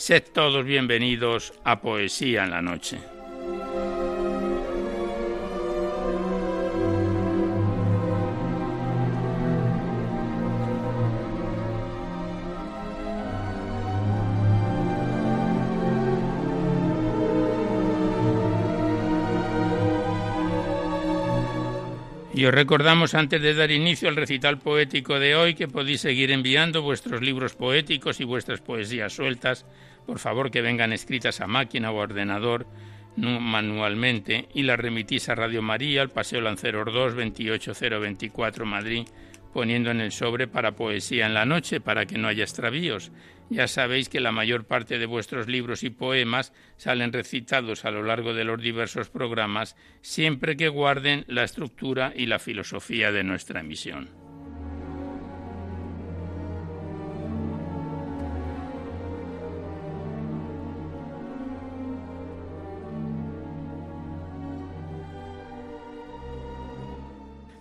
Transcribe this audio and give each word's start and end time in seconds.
Sed 0.00 0.24
todos 0.32 0.64
bienvenidos 0.64 1.52
a 1.62 1.82
Poesía 1.82 2.44
en 2.44 2.50
la 2.52 2.62
Noche. 2.62 2.98
Y 22.40 22.46
os 22.46 22.54
recordamos 22.54 23.12
antes 23.12 23.42
de 23.42 23.52
dar 23.52 23.70
inicio 23.70 24.08
al 24.08 24.16
recital 24.16 24.56
poético 24.56 25.20
de 25.20 25.36
hoy 25.36 25.52
que 25.52 25.68
podéis 25.68 26.00
seguir 26.00 26.30
enviando 26.30 26.80
vuestros 26.80 27.20
libros 27.20 27.54
poéticos 27.54 28.18
y 28.18 28.24
vuestras 28.24 28.62
poesías 28.62 29.12
sueltas 29.12 29.66
por 30.10 30.18
favor 30.18 30.50
que 30.50 30.60
vengan 30.60 30.92
escritas 30.92 31.40
a 31.40 31.46
máquina 31.46 31.92
o 31.92 31.96
ordenador 31.96 32.66
manualmente 33.16 34.48
y 34.52 34.64
las 34.64 34.76
remitís 34.76 35.28
a 35.28 35.36
Radio 35.36 35.62
María, 35.62 36.02
al 36.02 36.10
Paseo 36.10 36.40
Lanceros 36.40 36.92
2, 36.92 37.14
28024 37.14 38.66
Madrid, 38.66 39.06
poniendo 39.54 39.92
en 39.92 40.00
el 40.00 40.10
sobre 40.10 40.48
para 40.48 40.72
poesía 40.72 41.26
en 41.26 41.34
la 41.34 41.44
noche 41.44 41.80
para 41.80 42.06
que 42.06 42.18
no 42.18 42.26
haya 42.26 42.42
extravíos. 42.42 43.12
Ya 43.50 43.68
sabéis 43.68 44.08
que 44.08 44.18
la 44.18 44.32
mayor 44.32 44.64
parte 44.64 44.98
de 44.98 45.06
vuestros 45.06 45.46
libros 45.46 45.84
y 45.84 45.90
poemas 45.90 46.52
salen 46.76 47.12
recitados 47.12 47.84
a 47.84 47.92
lo 47.92 48.02
largo 48.02 48.34
de 48.34 48.42
los 48.42 48.60
diversos 48.60 49.10
programas 49.10 49.76
siempre 50.00 50.56
que 50.56 50.66
guarden 50.66 51.24
la 51.28 51.44
estructura 51.44 52.12
y 52.16 52.26
la 52.26 52.40
filosofía 52.40 53.12
de 53.12 53.22
nuestra 53.22 53.60
emisión. 53.60 54.19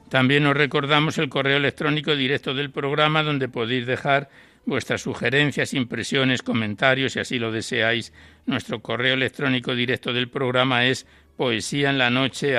También 0.10 0.46
os 0.48 0.58
recordamos 0.58 1.20
el 1.20 1.30
correo 1.30 1.58
electrónico 1.58 2.16
directo 2.16 2.56
del 2.56 2.72
programa 2.72 3.22
donde 3.22 3.48
podéis 3.48 3.86
dejar 3.86 4.30
vuestras 4.66 5.02
sugerencias, 5.02 5.74
impresiones, 5.74 6.42
comentarios, 6.42 7.14
si 7.14 7.20
así 7.20 7.40
lo 7.40 7.52
deseáis. 7.52 8.12
Nuestro 8.46 8.82
correo 8.82 9.14
electrónico 9.14 9.76
directo 9.76 10.12
del 10.12 10.30
programa 10.30 10.86
es 10.86 11.06
poesía 11.38 11.92
en 11.92 12.00
la 12.00 12.10
noche 12.10 12.58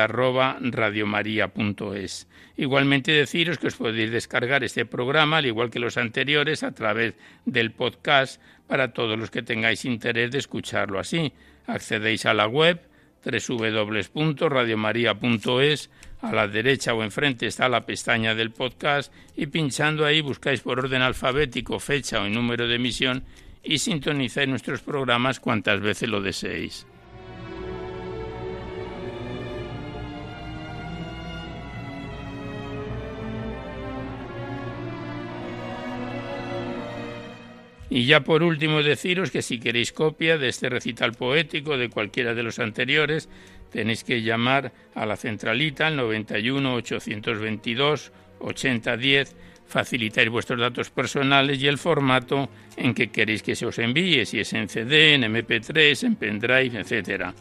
Igualmente 2.57 3.13
deciros 3.13 3.59
que 3.59 3.67
os 3.67 3.77
podéis 3.77 4.11
descargar 4.11 4.63
este 4.65 4.87
programa, 4.87 5.39
al 5.39 5.47
igual 5.47 5.71
que 5.71 5.81
los 5.81 5.97
anteriores, 5.97 6.63
a 6.63 6.73
través 6.73 7.15
del 7.45 7.73
podcast 7.73 8.41
para 8.69 8.93
todos 8.93 9.19
los 9.19 9.31
que 9.31 9.43
tengáis 9.43 9.85
interés 9.85 10.31
de 10.31 10.39
escucharlo 10.39 11.01
así. 11.01 11.33
Accedéis 11.67 12.27
a 12.27 12.35
la 12.35 12.47
web 12.47 12.81
www.radiomaria.es 13.25 15.91
a 16.21 16.33
la 16.33 16.49
derecha 16.49 16.95
o 16.95 17.03
enfrente 17.03 17.47
está 17.47 17.69
la 17.69 17.87
pestaña 17.87 18.35
del 18.35 18.51
podcast 18.51 19.13
y 19.37 19.47
pinchando 19.47 20.05
ahí 20.05 20.21
buscáis 20.21 20.61
por 20.61 20.79
orden 20.79 21.03
alfabético 21.03 21.79
fecha 21.79 22.21
o 22.21 22.29
número 22.29 22.69
de 22.69 22.77
emisión 22.77 23.25
y 23.63 23.79
sintonizáis 23.79 24.49
nuestros 24.49 24.81
programas 24.81 25.41
cuantas 25.41 25.81
veces 25.81 26.09
lo 26.09 26.21
deseéis. 26.21 26.87
Y 37.91 38.07
ya 38.07 38.21
por 38.21 38.45
último 38.45 38.85
deciros 38.85 39.33
que 39.33 39.43
si 39.43 39.59
queréis 39.59 39.93
copia 39.93 40.39
de 40.39 40.49
este 40.49 40.69
recital 40.69 41.13
poético 41.13 41.77
de 41.77 41.91
cualquiera 41.91 42.35
de 42.35 42.45
los 42.45 42.61
anteriores, 42.61 43.29
tenéis 43.73 44.05
que 44.05 44.23
llamar 44.23 44.73
a 44.95 45.05
la 45.07 45.17
centralita 45.17 45.89
al 45.89 45.97
91 45.97 46.75
822 46.75 48.13
8010, 48.39 49.37
facilitáis 49.67 50.29
vuestros 50.29 50.61
datos 50.61 50.91
personales 50.91 51.61
y 51.61 51.67
el 51.67 51.79
formato 51.79 52.49
en 52.77 52.95
que 52.95 53.11
queréis 53.11 53.43
que 53.43 53.57
se 53.57 53.67
os 53.67 53.79
envíe, 53.81 54.25
si 54.25 54.39
es 54.39 54.53
en 54.53 54.69
CD, 54.69 55.15
en 55.15 55.23
MP3, 55.23 56.07
en 56.07 56.15
pendrive, 56.15 56.81
etc. 56.81 57.33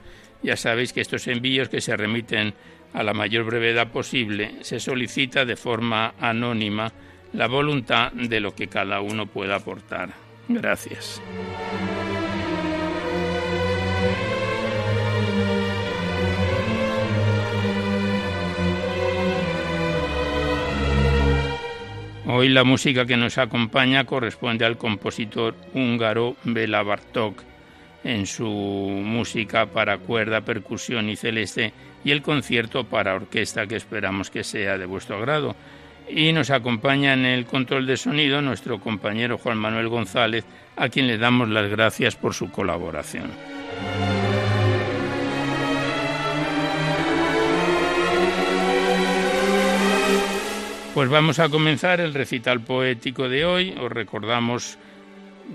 Ya 0.41 0.57
sabéis 0.57 0.93
que 0.93 1.01
estos 1.01 1.27
envíos 1.27 1.69
que 1.69 1.79
se 1.79 1.95
remiten 1.95 2.55
a 2.93 3.03
la 3.03 3.13
mayor 3.13 3.45
brevedad 3.45 3.91
posible 3.91 4.55
se 4.61 4.79
solicita 4.79 5.45
de 5.45 5.55
forma 5.55 6.15
anónima 6.19 6.91
la 7.33 7.47
voluntad 7.47 8.11
de 8.11 8.39
lo 8.39 8.55
que 8.55 8.67
cada 8.67 8.99
uno 9.01 9.27
pueda 9.27 9.55
aportar. 9.55 10.28
Gracias. 10.49 11.21
Hoy 22.25 22.49
la 22.49 22.63
música 22.63 23.05
que 23.05 23.17
nos 23.17 23.37
acompaña 23.37 24.05
corresponde 24.05 24.65
al 24.65 24.77
compositor 24.77 25.55
húngaro 25.73 26.35
Bela 26.43 26.83
Bartók 26.83 27.43
en 28.03 28.25
su 28.25 28.47
música 28.47 29.67
para 29.67 29.97
cuerda, 29.97 30.41
percusión 30.41 31.09
y 31.09 31.15
celeste 31.15 31.73
y 32.03 32.11
el 32.11 32.21
concierto 32.21 32.85
para 32.85 33.13
orquesta 33.13 33.67
que 33.67 33.75
esperamos 33.75 34.29
que 34.29 34.43
sea 34.43 34.77
de 34.77 34.85
vuestro 34.85 35.17
agrado. 35.17 35.55
Y 36.09 36.33
nos 36.33 36.49
acompaña 36.49 37.13
en 37.13 37.25
el 37.25 37.45
control 37.45 37.85
de 37.85 37.97
sonido 37.97 38.41
nuestro 38.41 38.79
compañero 38.79 39.37
Juan 39.37 39.57
Manuel 39.57 39.89
González, 39.89 40.43
a 40.75 40.89
quien 40.89 41.07
le 41.07 41.17
damos 41.17 41.49
las 41.49 41.69
gracias 41.69 42.15
por 42.15 42.33
su 42.33 42.51
colaboración. 42.51 43.31
Pues 50.93 51.09
vamos 51.09 51.39
a 51.39 51.49
comenzar 51.49 52.01
el 52.01 52.13
recital 52.13 52.59
poético 52.59 53.29
de 53.29 53.45
hoy. 53.45 53.75
Os 53.79 53.91
recordamos 53.91 54.77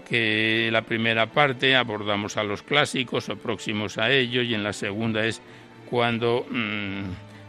que 0.09 0.71
la 0.73 0.83
primera 0.83 1.27
parte 1.27 1.77
abordamos 1.77 2.37
a 2.37 2.45
los 2.45 2.63
clásicos 2.63 3.29
o 3.29 3.37
próximos 3.37 3.99
a 3.99 4.11
ellos 4.11 4.45
y 4.45 4.55
en 4.55 4.65
la 4.65 4.73
segunda 4.73 5.27
es 5.27 5.43
cuando 5.91 6.47
mm, 6.49 7.03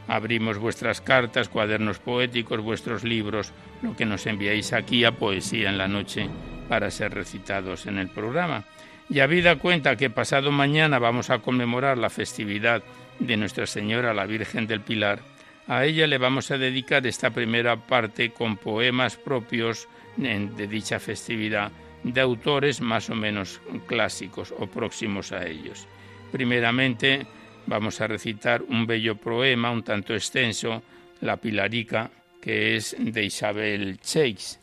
abrimos 0.08 0.58
vuestras 0.58 1.02
cartas, 1.02 1.50
cuadernos 1.50 2.00
poéticos, 2.00 2.62
vuestros 2.62 3.04
libros, 3.04 3.52
lo 3.82 3.96
que 3.96 4.06
nos 4.06 4.26
enviáis 4.26 4.74
aquí 4.74 5.04
a 5.04 5.12
Poesía 5.12 5.70
en 5.70 5.78
la 5.78 5.88
Noche 5.88 6.30
para 6.70 6.92
ser 6.92 7.14
recitados 7.14 7.86
en 7.86 7.98
el 7.98 8.10
programa. 8.10 8.64
Y 9.10 9.20
habida 9.20 9.58
cuenta 9.58 9.96
que 9.96 10.10
pasado 10.10 10.52
mañana 10.52 11.00
vamos 11.00 11.30
a 11.30 11.40
conmemorar 11.40 11.98
la 11.98 12.10
festividad 12.10 12.84
de 13.20 13.38
Nuestra 13.38 13.68
Señora 13.68 14.14
la 14.14 14.26
Virgen 14.26 14.68
del 14.68 14.82
Pilar, 14.82 15.20
a 15.68 15.86
ella 15.86 16.06
le 16.06 16.20
vamos 16.20 16.52
a 16.52 16.58
dedicar 16.58 17.06
esta 17.08 17.32
primera 17.32 17.76
parte 17.76 18.32
con 18.32 18.58
poemas 18.58 19.16
propios 19.16 19.88
de 20.16 20.68
dicha 20.68 21.00
festividad 21.00 21.72
de 22.04 22.22
autores 22.22 22.82
más 22.82 23.10
o 23.10 23.16
menos 23.16 23.60
clásicos 23.88 24.54
o 24.58 24.68
próximos 24.68 25.32
a 25.32 25.46
ellos. 25.48 25.88
Primeramente 26.32 27.26
vamos 27.68 28.02
a 28.02 28.08
recitar 28.08 28.62
un 28.62 28.86
bello 28.86 29.16
poema 29.16 29.72
un 29.72 29.84
tanto 29.84 30.14
extenso, 30.14 30.84
La 31.22 31.38
Pilarica, 31.38 32.10
que 32.42 32.76
es 32.76 32.96
de 33.00 33.24
Isabel 33.24 34.00
Cheix. 34.00 34.60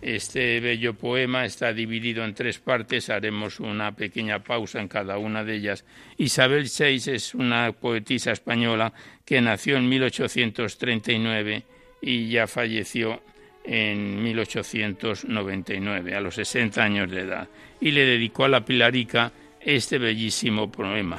Este 0.00 0.60
bello 0.60 0.94
poema 0.94 1.44
está 1.44 1.72
dividido 1.72 2.24
en 2.24 2.32
tres 2.32 2.60
partes, 2.60 3.10
haremos 3.10 3.58
una 3.58 3.90
pequeña 3.96 4.38
pausa 4.38 4.80
en 4.80 4.86
cada 4.86 5.18
una 5.18 5.42
de 5.42 5.56
ellas. 5.56 5.84
Isabel 6.16 6.68
Seis 6.68 7.08
es 7.08 7.34
una 7.34 7.72
poetisa 7.72 8.30
española 8.30 8.92
que 9.24 9.40
nació 9.40 9.76
en 9.76 9.88
1839 9.88 11.64
y 12.00 12.28
ya 12.28 12.46
falleció 12.46 13.20
en 13.64 14.22
1899, 14.22 16.14
a 16.14 16.20
los 16.20 16.36
60 16.36 16.82
años 16.82 17.10
de 17.10 17.20
edad, 17.22 17.48
y 17.80 17.90
le 17.90 18.06
dedicó 18.06 18.44
a 18.44 18.48
la 18.48 18.64
Pilarica 18.64 19.32
este 19.60 19.98
bellísimo 19.98 20.70
poema. 20.70 21.18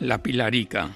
La 0.00 0.22
Pilarica. 0.22 0.90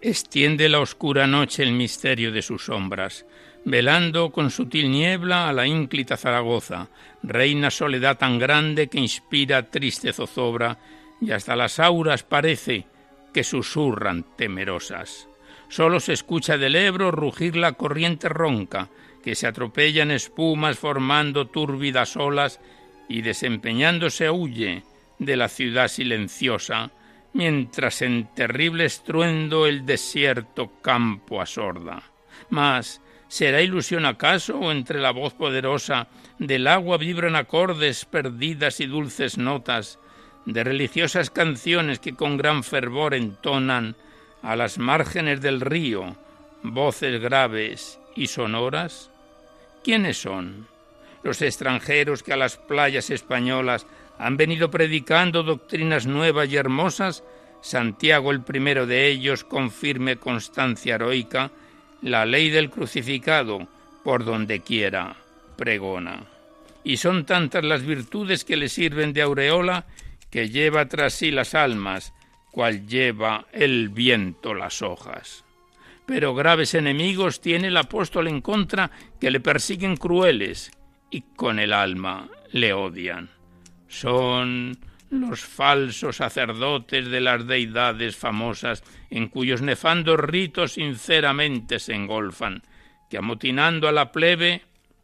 Extiende 0.00 0.68
la 0.68 0.78
oscura 0.78 1.26
noche 1.26 1.64
el 1.64 1.72
misterio 1.72 2.30
de 2.30 2.40
sus 2.40 2.66
sombras, 2.66 3.26
velando 3.64 4.30
con 4.30 4.52
sutil 4.52 4.92
niebla 4.92 5.48
a 5.48 5.52
la 5.52 5.66
ínclita 5.66 6.16
Zaragoza, 6.16 6.88
reina 7.24 7.68
soledad 7.68 8.18
tan 8.18 8.38
grande 8.38 8.86
que 8.86 9.00
inspira 9.00 9.70
triste 9.70 10.12
zozobra, 10.12 10.78
y 11.20 11.32
hasta 11.32 11.56
las 11.56 11.80
auras 11.80 12.22
parece 12.22 12.86
que 13.34 13.42
susurran 13.42 14.24
temerosas. 14.36 15.28
Solo 15.68 15.98
se 15.98 16.12
escucha 16.12 16.56
del 16.56 16.76
Ebro 16.76 17.10
rugir 17.10 17.56
la 17.56 17.72
corriente 17.72 18.28
ronca, 18.28 18.88
que 19.24 19.34
se 19.34 19.48
atropella 19.48 20.04
en 20.04 20.12
espumas 20.12 20.78
formando 20.78 21.48
túrbidas 21.48 22.16
olas 22.16 22.60
y 23.08 23.22
desempeñándose 23.22 24.30
huye 24.30 24.84
de 25.18 25.36
la 25.36 25.48
ciudad 25.48 25.88
silenciosa, 25.88 26.92
mientras 27.32 28.02
en 28.02 28.32
terrible 28.34 28.84
estruendo 28.84 29.66
el 29.66 29.86
desierto 29.86 30.72
campo 30.82 31.40
asorda. 31.40 32.02
Mas, 32.50 33.00
¿será 33.28 33.62
ilusión 33.62 34.04
acaso 34.04 34.58
o 34.58 34.72
entre 34.72 35.00
la 35.00 35.10
voz 35.10 35.34
poderosa 35.34 36.08
del 36.38 36.66
agua 36.66 36.98
vibran 36.98 37.36
acordes 37.36 38.04
perdidas 38.04 38.80
y 38.80 38.86
dulces 38.86 39.38
notas 39.38 39.98
de 40.44 40.64
religiosas 40.64 41.30
canciones 41.30 41.98
que 41.98 42.14
con 42.14 42.36
gran 42.36 42.64
fervor 42.64 43.14
entonan 43.14 43.96
a 44.42 44.56
las 44.56 44.78
márgenes 44.78 45.40
del 45.40 45.60
río 45.60 46.16
voces 46.62 47.20
graves 47.20 48.00
y 48.14 48.26
sonoras? 48.26 49.10
¿Quiénes 49.82 50.20
son? 50.20 50.68
Los 51.22 51.42
extranjeros 51.42 52.22
que 52.22 52.32
a 52.32 52.36
las 52.36 52.56
playas 52.56 53.10
españolas 53.10 53.86
han 54.22 54.36
venido 54.36 54.70
predicando 54.70 55.42
doctrinas 55.42 56.06
nuevas 56.06 56.48
y 56.48 56.54
hermosas, 56.54 57.24
Santiago 57.60 58.30
el 58.30 58.42
primero 58.42 58.86
de 58.86 59.08
ellos, 59.08 59.42
con 59.42 59.72
firme 59.72 60.16
constancia 60.16 60.94
heroica, 60.94 61.50
la 62.02 62.24
ley 62.24 62.48
del 62.48 62.70
crucificado, 62.70 63.66
por 64.04 64.24
donde 64.24 64.60
quiera, 64.60 65.16
pregona. 65.56 66.22
Y 66.84 66.98
son 66.98 67.26
tantas 67.26 67.64
las 67.64 67.82
virtudes 67.82 68.44
que 68.44 68.56
le 68.56 68.68
sirven 68.68 69.12
de 69.12 69.22
aureola, 69.22 69.86
que 70.30 70.50
lleva 70.50 70.86
tras 70.86 71.14
sí 71.14 71.32
las 71.32 71.56
almas, 71.56 72.14
cual 72.52 72.86
lleva 72.86 73.46
el 73.50 73.88
viento 73.88 74.54
las 74.54 74.82
hojas. 74.82 75.44
Pero 76.06 76.32
graves 76.32 76.74
enemigos 76.74 77.40
tiene 77.40 77.68
el 77.68 77.76
apóstol 77.76 78.28
en 78.28 78.40
contra 78.40 78.88
que 79.20 79.32
le 79.32 79.40
persiguen 79.40 79.96
crueles 79.96 80.70
y 81.10 81.22
con 81.34 81.58
el 81.58 81.72
alma 81.72 82.28
le 82.52 82.72
odian 82.72 83.31
son 83.92 84.78
los 85.10 85.44
falsos 85.44 86.16
sacerdotes 86.16 87.08
de 87.08 87.20
las 87.20 87.46
deidades 87.46 88.16
famosas 88.16 88.82
en 89.10 89.28
cuyos 89.28 89.60
nefandos 89.60 90.18
ritos 90.18 90.72
sinceramente 90.72 91.78
se 91.78 91.94
engolfan, 91.94 92.62
que 93.10 93.18
amotinando 93.18 93.88
a 93.88 93.92
la 93.92 94.10
plebe, 94.10 94.62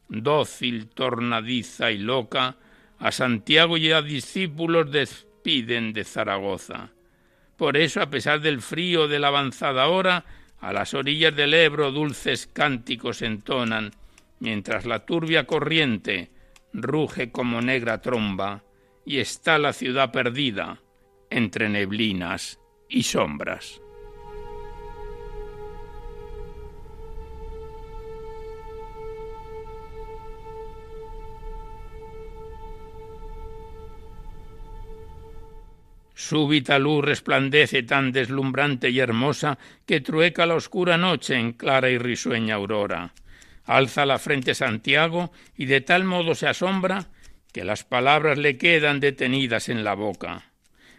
dócil, 0.08 0.88
tornadiza 0.88 1.90
y 1.90 1.98
loca, 1.98 2.56
a 2.98 3.12
Santiago 3.12 3.76
y 3.76 3.92
a 3.92 4.00
discípulos 4.00 4.90
despiden 4.90 5.92
de 5.92 6.04
Zaragoza. 6.04 6.88
Por 7.58 7.76
eso, 7.76 8.00
a 8.00 8.08
pesar 8.08 8.40
del 8.40 8.62
frío 8.62 9.06
de 9.06 9.18
la 9.18 9.28
avanzada 9.28 9.88
hora, 9.88 10.24
a 10.60 10.72
las 10.72 10.94
orillas 10.94 11.36
del 11.36 11.52
Ebro 11.52 11.92
dulces 11.92 12.46
cánticos 12.46 13.20
entonan, 13.20 13.90
mientras 14.40 14.86
la 14.86 15.04
turbia 15.04 15.44
corriente 15.44 16.30
ruge 16.72 17.30
como 17.30 17.60
negra 17.60 18.00
tromba, 18.00 18.62
y 19.08 19.20
está 19.20 19.56
la 19.56 19.72
ciudad 19.72 20.12
perdida 20.12 20.82
entre 21.30 21.70
neblinas 21.70 22.60
y 22.90 23.04
sombras. 23.04 23.80
Súbita 36.14 36.78
luz 36.78 37.02
resplandece 37.02 37.82
tan 37.84 38.12
deslumbrante 38.12 38.90
y 38.90 38.98
hermosa 38.98 39.58
que 39.86 40.02
trueca 40.02 40.44
la 40.44 40.56
oscura 40.56 40.98
noche 40.98 41.36
en 41.36 41.54
clara 41.54 41.88
y 41.88 41.96
risueña 41.96 42.56
aurora. 42.56 43.14
Alza 43.64 44.04
la 44.04 44.18
frente 44.18 44.54
Santiago 44.54 45.32
y 45.56 45.64
de 45.64 45.80
tal 45.80 46.04
modo 46.04 46.34
se 46.34 46.46
asombra 46.46 47.08
que 47.52 47.64
las 47.64 47.84
palabras 47.84 48.38
le 48.38 48.58
quedan 48.58 49.00
detenidas 49.00 49.68
en 49.68 49.84
la 49.84 49.94
boca. 49.94 50.52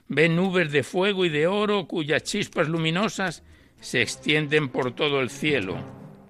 Ve 0.08 0.30
nubes 0.30 0.72
de 0.72 0.84
fuego 0.84 1.26
y 1.26 1.30
de 1.30 1.48
oro 1.48 1.88
cuyas 1.88 2.24
chispas 2.24 2.68
luminosas 2.68 3.44
se 3.80 4.02
extienden 4.02 4.70
por 4.70 4.94
todo 4.94 5.22
el 5.22 5.30
cielo 5.30 5.78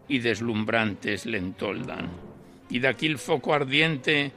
y 0.08 0.20
deslumbrantes 0.20 1.26
le 1.26 1.38
entoldan. 1.38 2.10
Y 2.70 2.80
de 2.80 2.90
aquí 2.90 3.08
el 3.08 3.18
foco 3.18 3.54
ardiente 3.54 4.32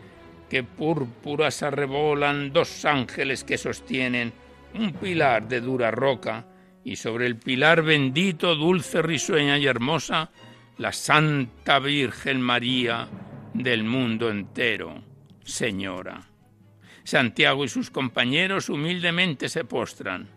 que 0.49 0.63
púrpuras 0.63 1.63
arrebolan 1.63 2.53
dos 2.53 2.85
ángeles 2.85 3.43
que 3.43 3.59
sostienen 3.59 4.33
un 4.75 4.93
pilar 4.93 5.49
de 5.49 5.61
dura 5.61 5.91
roca 5.91 6.47
y 6.85 6.97
sobre 6.97 7.27
el 7.27 7.37
pilar 7.37 7.83
bendito, 7.83 8.55
dulce, 8.55 9.03
risueña 9.03 9.59
y 9.59 9.67
hermosa, 9.67 10.31
la 10.79 10.93
Santa 10.93 11.79
Virgen 11.79 12.41
María 12.41 13.09
del 13.55 13.85
mundo 13.85 14.31
entero 14.31 15.12
Señora. 15.45 16.23
Santiago 17.05 17.65
y 17.65 17.69
sus 17.69 17.91
compañeros 17.91 18.69
humildemente 18.69 19.49
se 19.49 19.65
postran. 19.65 20.29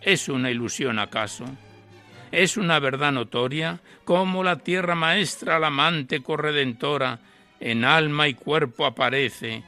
¿Es 0.00 0.28
una 0.28 0.50
ilusión 0.50 0.98
acaso? 0.98 1.44
¿Es 2.32 2.56
una 2.56 2.78
verdad 2.80 3.12
notoria 3.12 3.80
cómo 4.04 4.42
la 4.42 4.58
tierra 4.58 4.94
maestra, 4.94 5.58
la 5.58 5.68
amante 5.68 6.22
corredentora, 6.22 7.20
en 7.60 7.84
alma 7.84 8.28
y 8.28 8.34
cuerpo 8.34 8.84
aparece 8.84 9.62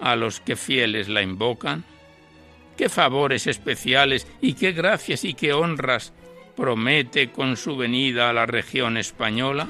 a 0.00 0.16
los 0.16 0.40
que 0.40 0.56
fieles 0.56 1.08
la 1.08 1.22
invocan? 1.22 1.84
¿Qué 2.76 2.88
favores 2.88 3.46
especiales 3.46 4.26
y 4.40 4.54
qué 4.54 4.72
gracias 4.72 5.24
y 5.24 5.34
qué 5.34 5.52
honras 5.52 6.12
promete 6.56 7.30
con 7.30 7.56
su 7.56 7.76
venida 7.76 8.30
a 8.30 8.32
la 8.32 8.46
región 8.46 8.96
española? 8.96 9.68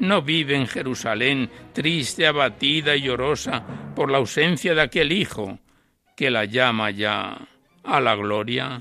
¿No 0.00 0.22
vive 0.22 0.56
en 0.56 0.66
Jerusalén 0.66 1.50
triste, 1.74 2.26
abatida 2.26 2.96
y 2.96 3.02
llorosa 3.02 3.62
por 3.94 4.10
la 4.10 4.16
ausencia 4.16 4.74
de 4.74 4.80
aquel 4.80 5.12
hijo 5.12 5.58
que 6.16 6.30
la 6.30 6.46
llama 6.46 6.90
ya 6.90 7.46
a 7.84 8.00
la 8.00 8.16
gloria? 8.16 8.80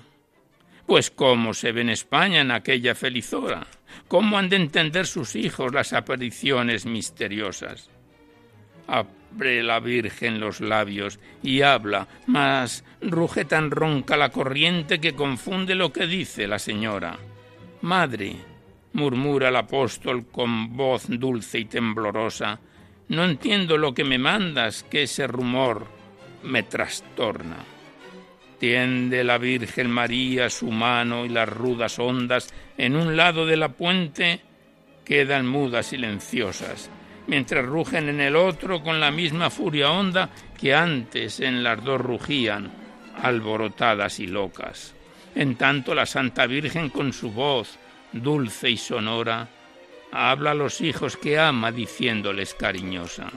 Pues 0.85 1.11
cómo 1.11 1.53
se 1.53 1.73
ve 1.73 1.81
en 1.81 1.89
España 1.89 2.39
en 2.39 2.51
aquella 2.51 2.95
feliz 2.95 3.33
hora, 3.33 3.67
cómo 4.07 4.37
han 4.37 4.47
de 4.47 4.55
entender 4.55 5.05
sus 5.05 5.35
hijos 5.35 5.73
las 5.73 5.91
apariciones 5.91 6.85
misteriosas. 6.85 7.89
Abre 8.87 9.61
la 9.61 9.81
Virgen 9.81 10.39
los 10.39 10.61
labios 10.61 11.19
y 11.43 11.63
habla, 11.63 12.07
mas 12.27 12.85
ruge 13.01 13.43
tan 13.43 13.71
ronca 13.71 14.15
la 14.15 14.29
corriente 14.29 15.01
que 15.01 15.15
confunde 15.15 15.75
lo 15.75 15.91
que 15.91 16.07
dice 16.07 16.47
la 16.47 16.59
señora. 16.59 17.19
Madre, 17.81 18.37
murmura 18.93 19.49
el 19.49 19.55
apóstol 19.55 20.27
con 20.31 20.75
voz 20.75 21.05
dulce 21.07 21.59
y 21.59 21.65
temblorosa, 21.65 22.59
no 23.09 23.23
entiendo 23.23 23.77
lo 23.77 23.93
que 23.93 24.03
me 24.03 24.17
mandas, 24.17 24.83
que 24.83 25.03
ese 25.03 25.27
rumor 25.27 25.87
me 26.43 26.63
trastorna. 26.63 27.57
Tiende 28.59 29.23
la 29.23 29.37
Virgen 29.37 29.89
María 29.89 30.49
su 30.49 30.69
mano 30.69 31.25
y 31.25 31.29
las 31.29 31.47
rudas 31.47 31.97
ondas 31.97 32.53
en 32.77 32.95
un 32.95 33.15
lado 33.15 33.45
de 33.45 33.57
la 33.57 33.69
puente 33.69 34.41
quedan 35.05 35.47
mudas 35.47 35.87
silenciosas, 35.87 36.89
mientras 37.27 37.65
rugen 37.65 38.09
en 38.09 38.21
el 38.21 38.35
otro 38.35 38.83
con 38.83 38.99
la 38.99 39.11
misma 39.11 39.49
furia 39.49 39.91
honda 39.91 40.29
que 40.59 40.75
antes 40.75 41.39
en 41.39 41.63
las 41.63 41.83
dos 41.83 42.01
rugían, 42.01 42.69
alborotadas 43.21 44.19
y 44.19 44.27
locas. 44.27 44.93
En 45.35 45.55
tanto 45.55 45.95
la 45.95 46.05
Santa 46.05 46.45
Virgen 46.45 46.89
con 46.89 47.13
su 47.13 47.31
voz, 47.31 47.79
dulce 48.13 48.69
y 48.69 48.77
sonora, 48.77 49.49
habla 50.11 50.51
a 50.51 50.55
los 50.55 50.81
hijos 50.81 51.17
que 51.17 51.39
ama 51.39 51.71
diciéndoles 51.71 52.53
cariñosa. 52.53 53.31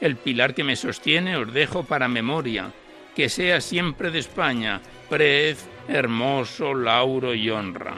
El 0.00 0.16
pilar 0.16 0.54
que 0.54 0.64
me 0.64 0.76
sostiene 0.76 1.36
os 1.36 1.52
dejo 1.52 1.84
para 1.84 2.08
memoria, 2.08 2.72
que 3.14 3.28
sea 3.28 3.60
siempre 3.60 4.10
de 4.10 4.18
España, 4.18 4.80
prez, 5.08 5.66
hermoso, 5.88 6.74
lauro 6.74 7.34
y 7.34 7.48
honra, 7.50 7.94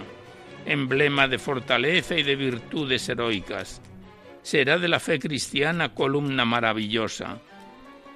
emblema 0.64 1.26
de 1.26 1.38
fortaleza 1.38 2.16
y 2.16 2.22
de 2.22 2.37
virtudes 2.37 3.08
heroicas. 3.08 3.80
Será 4.42 4.78
de 4.78 4.88
la 4.88 5.00
fe 5.00 5.18
cristiana 5.18 5.94
columna 5.94 6.44
maravillosa. 6.44 7.38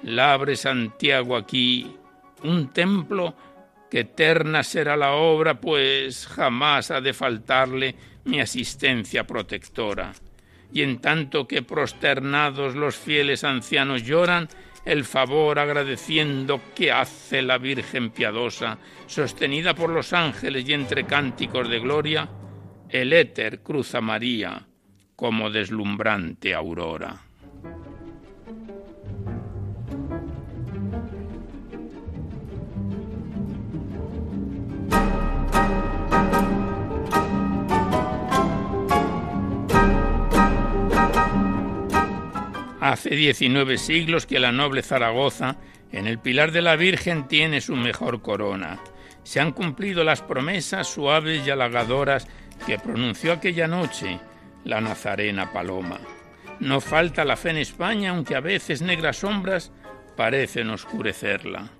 Labre 0.03 0.55
Santiago 0.55 1.35
aquí 1.35 1.95
un 2.43 2.69
templo 2.69 3.35
que 3.93 3.99
eterna 3.99 4.63
será 4.63 4.97
la 4.97 5.11
obra, 5.11 5.61
pues 5.61 6.25
jamás 6.25 6.89
ha 6.89 6.99
de 6.99 7.13
faltarle 7.13 7.93
mi 8.23 8.39
asistencia 8.39 9.27
protectora. 9.27 10.13
Y 10.71 10.81
en 10.81 10.97
tanto 10.99 11.47
que 11.47 11.61
prosternados 11.61 12.73
los 12.73 12.95
fieles 12.95 13.43
ancianos 13.43 14.01
lloran, 14.01 14.49
el 14.83 15.03
favor 15.03 15.59
agradeciendo 15.59 16.59
que 16.73 16.91
hace 16.91 17.43
la 17.43 17.59
Virgen 17.59 18.09
piadosa, 18.09 18.79
sostenida 19.05 19.75
por 19.75 19.91
los 19.91 20.11
ángeles 20.11 20.67
y 20.67 20.73
entre 20.73 21.03
cánticos 21.03 21.69
de 21.69 21.79
gloria, 21.79 22.27
el 22.89 23.13
éter 23.13 23.61
cruza 23.61 24.01
María 24.01 24.65
como 25.15 25.51
deslumbrante 25.51 26.55
aurora. 26.55 27.21
Hace 42.83 43.15
19 43.15 43.77
siglos 43.77 44.25
que 44.25 44.41
la 44.41 44.51
noble 44.51 44.81
Zaragoza, 44.81 45.55
en 45.93 46.05
el 46.05 46.19
pilar 46.19 46.51
de 46.51 46.61
la 46.61 46.75
Virgen, 46.75 47.29
tiene 47.29 47.61
su 47.61 47.77
mejor 47.77 48.21
corona. 48.21 48.77
Se 49.23 49.39
han 49.39 49.53
cumplido 49.53 50.03
las 50.03 50.21
promesas 50.21 50.89
suaves 50.89 51.47
y 51.47 51.49
halagadoras 51.49 52.27
que 52.67 52.79
pronunció 52.79 53.31
aquella 53.31 53.69
noche 53.69 54.19
la 54.65 54.81
nazarena 54.81 55.53
Paloma. 55.53 55.97
No 56.59 56.81
falta 56.81 57.23
la 57.23 57.37
fe 57.37 57.51
en 57.51 57.57
España, 57.59 58.09
aunque 58.09 58.35
a 58.35 58.41
veces 58.41 58.81
negras 58.81 59.15
sombras 59.15 59.71
parecen 60.17 60.69
oscurecerla. 60.69 61.71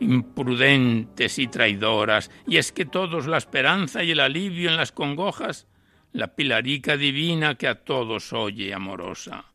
Imprudentes 0.00 1.38
y 1.38 1.48
traidoras, 1.48 2.30
y 2.46 2.56
es 2.56 2.72
que 2.72 2.86
todos 2.86 3.26
la 3.26 3.36
esperanza 3.36 4.02
y 4.02 4.12
el 4.12 4.20
alivio 4.20 4.70
en 4.70 4.78
las 4.78 4.90
congojas, 4.90 5.66
la 6.14 6.34
pilarica 6.34 6.96
divina 6.96 7.56
que 7.56 7.68
a 7.68 7.84
todos 7.84 8.32
oye 8.32 8.72
amorosa. 8.72 9.49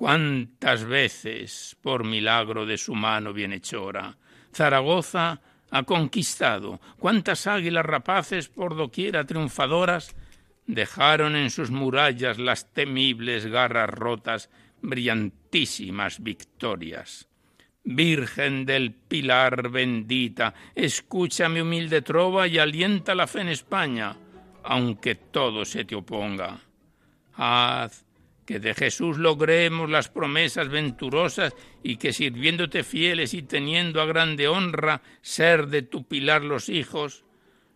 Cuántas 0.00 0.86
veces, 0.86 1.76
por 1.82 2.04
milagro 2.04 2.64
de 2.64 2.78
su 2.78 2.94
mano 2.94 3.34
bienhechora, 3.34 4.16
Zaragoza 4.50 5.42
ha 5.70 5.82
conquistado, 5.82 6.80
cuántas 6.98 7.46
águilas 7.46 7.84
rapaces 7.84 8.48
por 8.48 8.76
doquiera 8.76 9.26
triunfadoras 9.26 10.16
dejaron 10.66 11.36
en 11.36 11.50
sus 11.50 11.70
murallas 11.70 12.38
las 12.38 12.72
temibles 12.72 13.44
garras 13.44 13.90
rotas, 13.90 14.48
brillantísimas 14.80 16.22
victorias. 16.22 17.28
Virgen 17.84 18.64
del 18.64 18.94
Pilar 18.94 19.68
bendita, 19.68 20.54
escucha 20.74 21.50
mi 21.50 21.60
humilde 21.60 22.00
trova 22.00 22.46
y 22.48 22.56
alienta 22.56 23.14
la 23.14 23.26
fe 23.26 23.42
en 23.42 23.48
España, 23.48 24.16
aunque 24.64 25.16
todo 25.16 25.66
se 25.66 25.84
te 25.84 25.94
oponga. 25.94 26.58
Haz 27.34 28.06
que 28.50 28.58
de 28.58 28.74
Jesús 28.74 29.16
logremos 29.16 29.88
las 29.88 30.08
promesas 30.08 30.68
venturosas 30.68 31.54
y 31.84 31.98
que 31.98 32.12
sirviéndote 32.12 32.82
fieles 32.82 33.32
y 33.32 33.42
teniendo 33.42 34.02
a 34.02 34.06
grande 34.06 34.48
honra 34.48 35.02
ser 35.22 35.68
de 35.68 35.82
tu 35.82 36.02
pilar 36.08 36.42
los 36.42 36.68
hijos, 36.68 37.24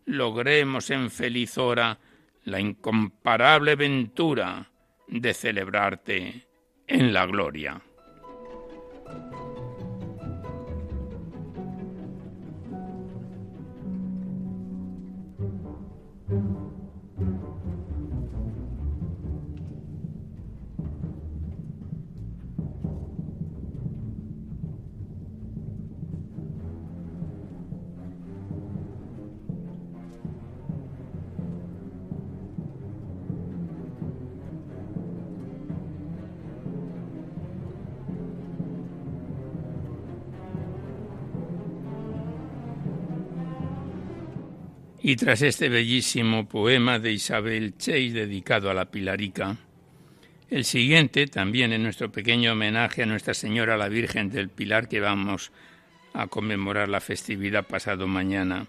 logremos 0.04 0.90
en 0.90 1.12
feliz 1.12 1.59
hora 1.59 2.00
la 2.43 2.59
incomparable 2.59 3.76
ventura 3.76 4.73
de 5.07 5.33
celebrarte 5.33 6.49
en 6.88 7.12
la 7.12 7.25
gloria. 7.26 7.81
Y 45.06 45.16
tras 45.16 45.42
este 45.42 45.68
bellísimo 45.68 46.49
poema 46.49 46.99
de 46.99 47.12
Isabel 47.12 47.76
Chase 47.76 48.12
dedicado 48.12 48.70
a 48.70 48.75
la 48.75 48.90
Pilarica, 48.90 49.58
el 50.49 50.64
siguiente, 50.64 51.26
también 51.26 51.75
en 51.75 51.82
nuestro 51.82 52.11
pequeño 52.11 52.52
homenaje 52.52 53.02
a 53.02 53.06
Nuestra 53.06 53.34
Señora 53.34 53.76
la 53.76 53.90
Virgen 53.90 54.30
del 54.30 54.49
Pilar, 54.49 54.88
que 54.88 55.00
vamos 55.00 55.52
a 56.14 56.26
conmemorar 56.28 56.88
la 56.88 57.02
festividad 57.02 57.66
pasado 57.66 58.06
mañana, 58.06 58.66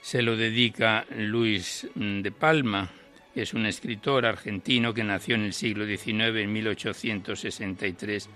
se 0.00 0.22
lo 0.22 0.34
dedica 0.34 1.04
Luis 1.14 1.86
de 1.94 2.32
Palma, 2.32 2.90
que 3.34 3.42
es 3.42 3.52
un 3.52 3.66
escritor 3.66 4.24
argentino 4.24 4.94
que 4.94 5.04
nació 5.04 5.34
en 5.34 5.42
el 5.42 5.52
siglo 5.52 5.84
XIX, 5.84 6.38
en 6.38 6.52
1863, 6.54 8.30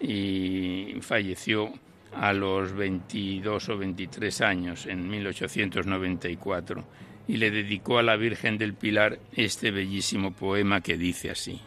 y 0.00 0.96
falleció 1.00 1.72
a 2.14 2.32
los 2.32 2.72
22 2.72 3.68
o 3.68 3.78
23 3.78 4.40
años, 4.40 4.86
en 4.86 5.08
1894, 5.08 6.84
y 7.28 7.36
le 7.36 7.50
dedicó 7.50 7.98
a 7.98 8.02
la 8.02 8.16
Virgen 8.16 8.58
del 8.58 8.74
Pilar 8.74 9.18
este 9.32 9.70
bellísimo 9.70 10.32
poema 10.32 10.80
que 10.80 10.96
dice 10.96 11.30
así. 11.30 11.60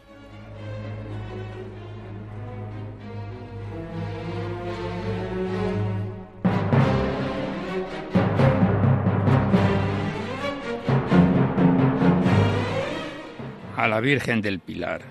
A 13.75 13.88
la 13.88 14.01
Virgen 14.01 14.41
del 14.41 14.60
Pilar. 14.60 15.01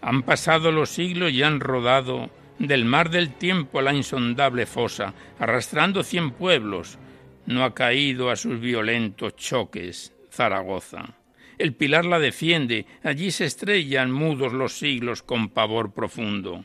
Han 0.00 0.22
pasado 0.22 0.70
los 0.70 0.90
siglos 0.90 1.32
y 1.32 1.42
han 1.42 1.60
rodado 1.60 2.30
del 2.60 2.84
mar 2.84 3.08
del 3.08 3.32
tiempo 3.32 3.80
la 3.80 3.94
insondable 3.94 4.66
fosa, 4.66 5.14
arrastrando 5.38 6.02
cien 6.02 6.32
pueblos, 6.32 6.98
no 7.46 7.64
ha 7.64 7.74
caído 7.74 8.30
a 8.30 8.36
sus 8.36 8.60
violentos 8.60 9.34
choques 9.34 10.12
Zaragoza. 10.30 11.14
El 11.58 11.72
pilar 11.72 12.04
la 12.04 12.18
defiende, 12.18 12.86
allí 13.02 13.30
se 13.30 13.46
estrellan 13.46 14.12
mudos 14.12 14.52
los 14.52 14.74
siglos 14.74 15.22
con 15.22 15.48
pavor 15.48 15.92
profundo. 15.94 16.64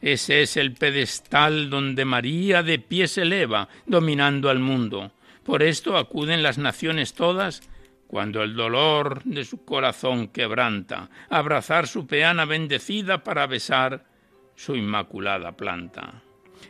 Ese 0.00 0.42
es 0.42 0.56
el 0.56 0.74
pedestal 0.74 1.70
donde 1.70 2.04
María 2.04 2.62
de 2.62 2.78
pie 2.78 3.08
se 3.08 3.22
eleva, 3.22 3.68
dominando 3.86 4.48
al 4.48 4.60
mundo. 4.60 5.10
Por 5.42 5.64
esto 5.64 5.96
acuden 5.96 6.42
las 6.44 6.56
naciones 6.56 7.14
todas 7.14 7.68
cuando 8.06 8.42
el 8.42 8.54
dolor 8.54 9.22
de 9.24 9.44
su 9.44 9.64
corazón 9.64 10.28
quebranta, 10.28 11.10
abrazar 11.28 11.88
su 11.88 12.06
peana 12.06 12.44
bendecida 12.44 13.24
para 13.24 13.46
besar 13.46 14.09
su 14.54 14.76
inmaculada 14.76 15.52
planta. 15.52 16.22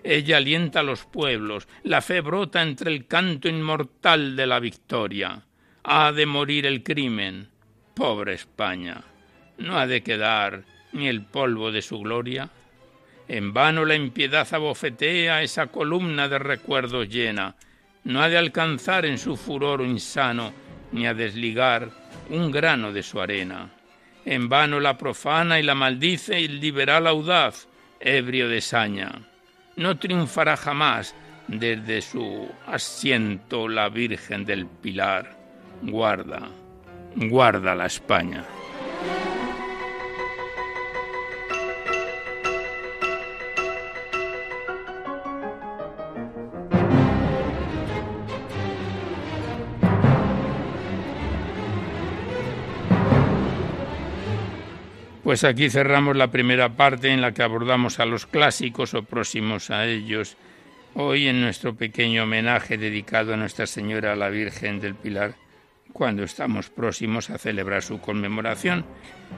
Ella 0.03 0.39
alienta 0.39 0.81
a 0.81 0.85
los 0.85 1.05
pueblos, 1.05 1.69
la 1.83 2.01
fe 2.01 2.21
brota 2.21 2.63
entre 2.63 2.91
el 2.93 3.07
canto 3.07 3.49
inmortal 3.49 4.37
de 4.37 4.47
la 4.47 4.61
victoria. 4.61 5.43
Ha 5.83 6.13
de 6.13 6.27
morir 6.27 6.67
el 6.67 6.83
crimen, 6.83 7.49
pobre 7.95 8.35
España. 8.35 9.03
No 9.59 9.79
ha 9.79 9.87
de 9.87 10.03
quedar 10.03 10.65
ni 10.93 11.09
el 11.09 11.23
polvo 11.23 11.71
de 11.71 11.83
su 11.83 11.99
gloria. 12.01 12.51
En 13.29 13.53
vano 13.53 13.85
la 13.85 13.95
impiedad 13.95 14.49
abofetea 14.53 15.43
esa 15.43 15.69
columna 15.69 16.29
de 16.29 16.39
recuerdos 16.39 17.09
llena. 17.09 17.57
No 18.05 18.23
ha 18.23 18.29
de 18.29 18.39
alcanzar 18.39 19.05
en 19.05 19.19
su 19.19 19.37
furor 19.37 19.83
insano 19.83 20.53
ni 20.93 21.07
a 21.07 21.15
desligar 21.15 21.91
un 22.31 22.51
grano 22.51 22.93
de 22.93 23.03
su 23.03 23.21
arena. 23.21 23.71
En 24.25 24.49
vano 24.49 24.81
la 24.81 24.97
profana 24.99 25.59
y 25.59 25.63
la 25.63 25.75
maldice 25.75 26.39
el 26.39 26.61
liberal 26.61 27.07
audaz, 27.07 27.69
ebrio 28.01 28.49
de 28.49 28.61
saña. 28.61 29.13
No 29.77 29.99
triunfará 29.99 30.57
jamás 30.57 31.15
desde 31.47 32.01
su 32.01 32.49
asiento 32.67 33.69
la 33.69 33.89
Virgen 33.89 34.45
del 34.45 34.67
Pilar. 34.67 35.37
Guarda, 35.83 36.49
guarda 37.17 37.75
la 37.75 37.87
España. 37.87 38.45
Pues 55.31 55.45
aquí 55.45 55.71
cerramos 55.71 56.17
la 56.17 56.33
primera 56.33 56.71
parte 56.71 57.11
en 57.11 57.21
la 57.21 57.31
que 57.33 57.45
abordamos 57.45 58.01
a 58.01 58.05
los 58.05 58.27
clásicos 58.27 58.95
o 58.95 59.05
próximos 59.05 59.71
a 59.71 59.87
ellos, 59.87 60.37
hoy 60.95 61.29
en 61.29 61.41
nuestro 61.41 61.77
pequeño 61.77 62.25
homenaje 62.25 62.77
dedicado 62.77 63.33
a 63.33 63.37
Nuestra 63.37 63.69
Señora 63.69 64.17
la 64.17 64.29
Virgen 64.29 64.81
del 64.81 64.97
Pilar, 64.97 65.37
cuando 65.93 66.25
estamos 66.25 66.69
próximos 66.69 67.31
a 67.31 67.39
celebrar 67.39 67.83
su 67.83 68.01
conmemoración, 68.01 68.85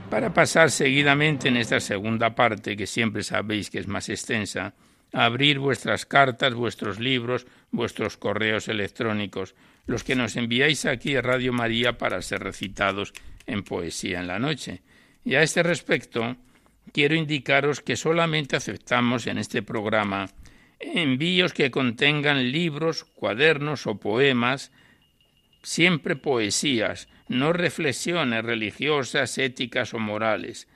para 0.08 0.32
pasar 0.32 0.70
seguidamente 0.70 1.48
en 1.48 1.58
esta 1.58 1.78
segunda 1.78 2.34
parte, 2.34 2.74
que 2.74 2.86
siempre 2.86 3.22
sabéis 3.22 3.68
que 3.68 3.78
es 3.78 3.86
más 3.86 4.08
extensa, 4.08 4.72
a 5.12 5.26
abrir 5.26 5.58
vuestras 5.58 6.06
cartas, 6.06 6.54
vuestros 6.54 7.00
libros, 7.00 7.46
vuestros 7.70 8.16
correos 8.16 8.66
electrónicos, 8.68 9.54
los 9.84 10.04
que 10.04 10.14
nos 10.14 10.36
enviáis 10.36 10.86
aquí 10.86 11.16
a 11.16 11.20
Radio 11.20 11.52
María 11.52 11.98
para 11.98 12.22
ser 12.22 12.42
recitados 12.42 13.12
en 13.44 13.62
poesía 13.62 14.20
en 14.20 14.26
la 14.26 14.38
noche 14.38 14.80
y 15.24 15.34
a 15.34 15.42
este 15.42 15.62
respecto, 15.62 16.36
quiero 16.92 17.14
indicaros 17.14 17.80
que 17.80 17.96
solamente 17.96 18.56
aceptamos 18.56 19.26
en 19.26 19.38
este 19.38 19.62
programa 19.62 20.28
envíos 20.82 21.52
que 21.52 21.70
contengan 21.70 22.50
libros, 22.50 23.04
cuadernos 23.04 23.86
o 23.86 24.00
poemas, 24.00 24.72
siempre 25.62 26.16
poesías, 26.16 27.08
no 27.28 27.52
reflexiones 27.52 28.44
religiosas, 28.44 29.38
éticas 29.38 29.94
o 29.94 29.98
morales. 29.98 30.68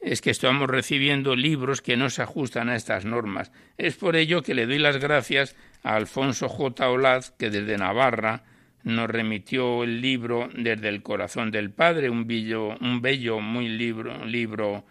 Es 0.00 0.20
que 0.20 0.30
estamos 0.30 0.68
recibiendo 0.68 1.34
libros 1.34 1.80
que 1.80 1.96
no 1.96 2.10
se 2.10 2.22
ajustan 2.22 2.68
a 2.68 2.76
estas 2.76 3.04
normas. 3.04 3.52
Es 3.78 3.94
por 3.96 4.16
ello 4.16 4.42
que 4.42 4.54
le 4.54 4.66
doy 4.66 4.78
las 4.78 4.98
gracias 4.98 5.56
a 5.82 5.94
Alfonso 5.94 6.48
J. 6.48 6.90
Olaz, 6.90 7.30
que 7.30 7.48
desde 7.48 7.78
Navarra 7.78 8.42
nos 8.84 9.08
remitió 9.10 9.82
el 9.82 10.00
libro 10.00 10.48
Desde 10.54 10.88
el 10.88 11.02
corazón 11.02 11.50
del 11.50 11.70
Padre, 11.70 12.10
un 12.10 12.26
bello, 12.26 12.76
un 12.80 13.00
bello 13.00 13.40
muy 13.40 13.68
libro, 13.68 14.24
libro 14.24 14.84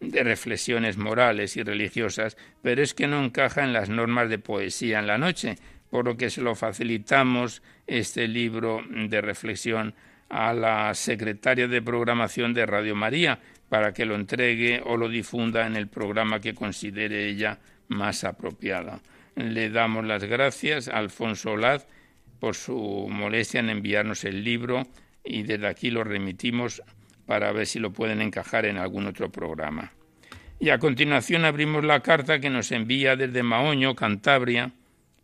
de 0.00 0.22
reflexiones 0.22 0.96
morales 0.96 1.56
y 1.56 1.62
religiosas, 1.62 2.36
pero 2.62 2.82
es 2.82 2.94
que 2.94 3.06
no 3.08 3.24
encaja 3.24 3.64
en 3.64 3.72
las 3.72 3.88
normas 3.88 4.28
de 4.28 4.38
poesía 4.38 5.00
en 5.00 5.06
la 5.06 5.18
noche, 5.18 5.56
por 5.90 6.04
lo 6.04 6.16
que 6.16 6.30
se 6.30 6.42
lo 6.42 6.54
facilitamos 6.54 7.62
este 7.86 8.28
libro 8.28 8.82
de 8.88 9.20
reflexión 9.20 9.94
a 10.28 10.52
la 10.52 10.94
secretaria 10.94 11.66
de 11.66 11.82
programación 11.82 12.52
de 12.52 12.66
Radio 12.66 12.94
María 12.94 13.40
para 13.68 13.92
que 13.92 14.04
lo 14.04 14.14
entregue 14.14 14.82
o 14.84 14.96
lo 14.96 15.08
difunda 15.08 15.66
en 15.66 15.76
el 15.76 15.88
programa 15.88 16.40
que 16.40 16.54
considere 16.54 17.26
ella 17.26 17.58
más 17.88 18.24
apropiada. 18.24 19.00
Le 19.36 19.70
damos 19.70 20.04
las 20.04 20.24
gracias 20.24 20.88
a 20.88 20.98
Alfonso 20.98 21.52
Olaz 21.52 21.86
por 22.38 22.54
su 22.54 23.08
molestia 23.10 23.60
en 23.60 23.70
enviarnos 23.70 24.24
el 24.24 24.44
libro 24.44 24.86
y 25.24 25.42
desde 25.42 25.66
aquí 25.66 25.90
lo 25.90 26.04
remitimos 26.04 26.82
para 27.26 27.52
ver 27.52 27.66
si 27.66 27.78
lo 27.78 27.92
pueden 27.92 28.22
encajar 28.22 28.64
en 28.64 28.78
algún 28.78 29.06
otro 29.06 29.30
programa. 29.30 29.92
Y 30.58 30.70
a 30.70 30.78
continuación 30.78 31.44
abrimos 31.44 31.84
la 31.84 32.00
carta 32.00 32.40
que 32.40 32.50
nos 32.50 32.72
envía 32.72 33.16
desde 33.16 33.42
Maoño, 33.42 33.94
Cantabria, 33.94 34.72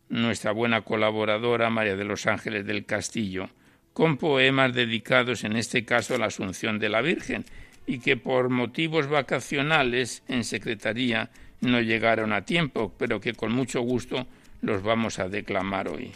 nuestra 0.09 0.53
buena 0.53 0.83
colaboradora 0.83 1.71
María 1.71 1.97
de 1.97 2.05
los 2.05 2.27
Ángeles 2.27 2.67
del 2.67 2.85
Castillo, 2.85 3.49
con 3.93 4.17
poemas 4.17 4.75
dedicados 4.75 5.45
en 5.45 5.57
este 5.57 5.85
caso 5.85 6.15
a 6.15 6.19
la 6.19 6.27
Asunción 6.27 6.79
de 6.79 6.89
la 6.89 7.01
Virgen, 7.01 7.45
y 7.87 7.99
que 7.99 8.17
por 8.17 8.49
motivos 8.49 9.09
vacacionales 9.09 10.23
en 10.29 10.45
secretaría 10.45 11.31
no 11.61 11.81
llegaron 11.81 12.33
a 12.33 12.45
tiempo, 12.45 12.95
pero 12.99 13.21
que 13.21 13.33
con 13.33 13.53
mucho 13.53 13.81
gusto 13.81 14.27
los 14.63 14.83
vamos 14.83 15.19
a 15.19 15.29
declamar 15.29 15.89
hoy 15.89 16.13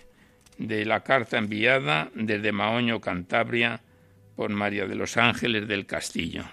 de 0.59 0.85
la 0.85 1.01
carta 1.01 1.39
enviada 1.39 2.11
desde 2.15 2.53
Maoño, 2.53 3.01
Cantabria, 3.01 3.81
por 4.37 4.51
María 4.51 4.87
de 4.87 4.95
los 4.95 5.17
Ángeles 5.17 5.67
del 5.67 5.87
Castillo. 5.87 6.45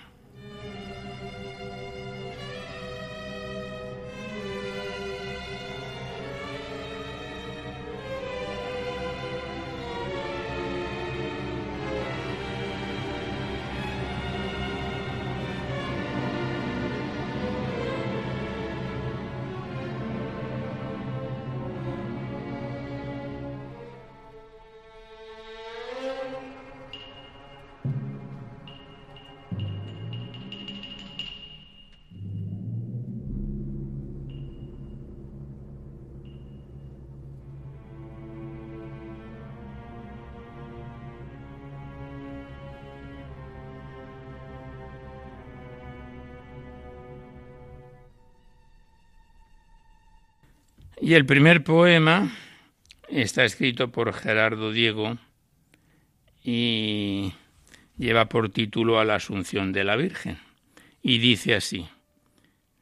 Y 51.05 51.13
el 51.13 51.27
primer 51.27 51.63
poema 51.63 52.31
está 53.09 53.45
escrito 53.45 53.91
por 53.91 54.11
Gerardo 54.11 54.71
Diego 54.71 55.19
y 56.43 57.31
lleva 57.95 58.25
por 58.27 58.49
título 58.49 58.99
A 58.99 59.05
la 59.05 59.13
Asunción 59.13 59.71
de 59.71 59.83
la 59.83 59.97
Virgen. 59.97 60.39
Y 61.03 61.19
dice 61.19 61.53
así, 61.53 61.87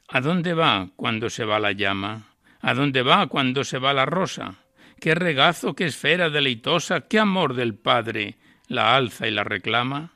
¿A 0.08 0.22
dónde 0.22 0.54
va 0.54 0.88
cuando 0.96 1.28
se 1.28 1.44
va 1.44 1.60
la 1.60 1.72
llama? 1.72 2.28
¿A 2.62 2.72
dónde 2.72 3.02
va 3.02 3.26
cuando 3.26 3.62
se 3.62 3.78
va 3.78 3.92
la 3.92 4.06
rosa? 4.06 4.54
¿Qué 4.98 5.14
regazo, 5.14 5.74
qué 5.74 5.84
esfera 5.84 6.30
deleitosa, 6.30 7.02
qué 7.02 7.18
amor 7.18 7.52
del 7.52 7.74
Padre 7.74 8.38
la 8.68 8.96
alza 8.96 9.28
y 9.28 9.32
la 9.32 9.44
reclama? 9.44 10.14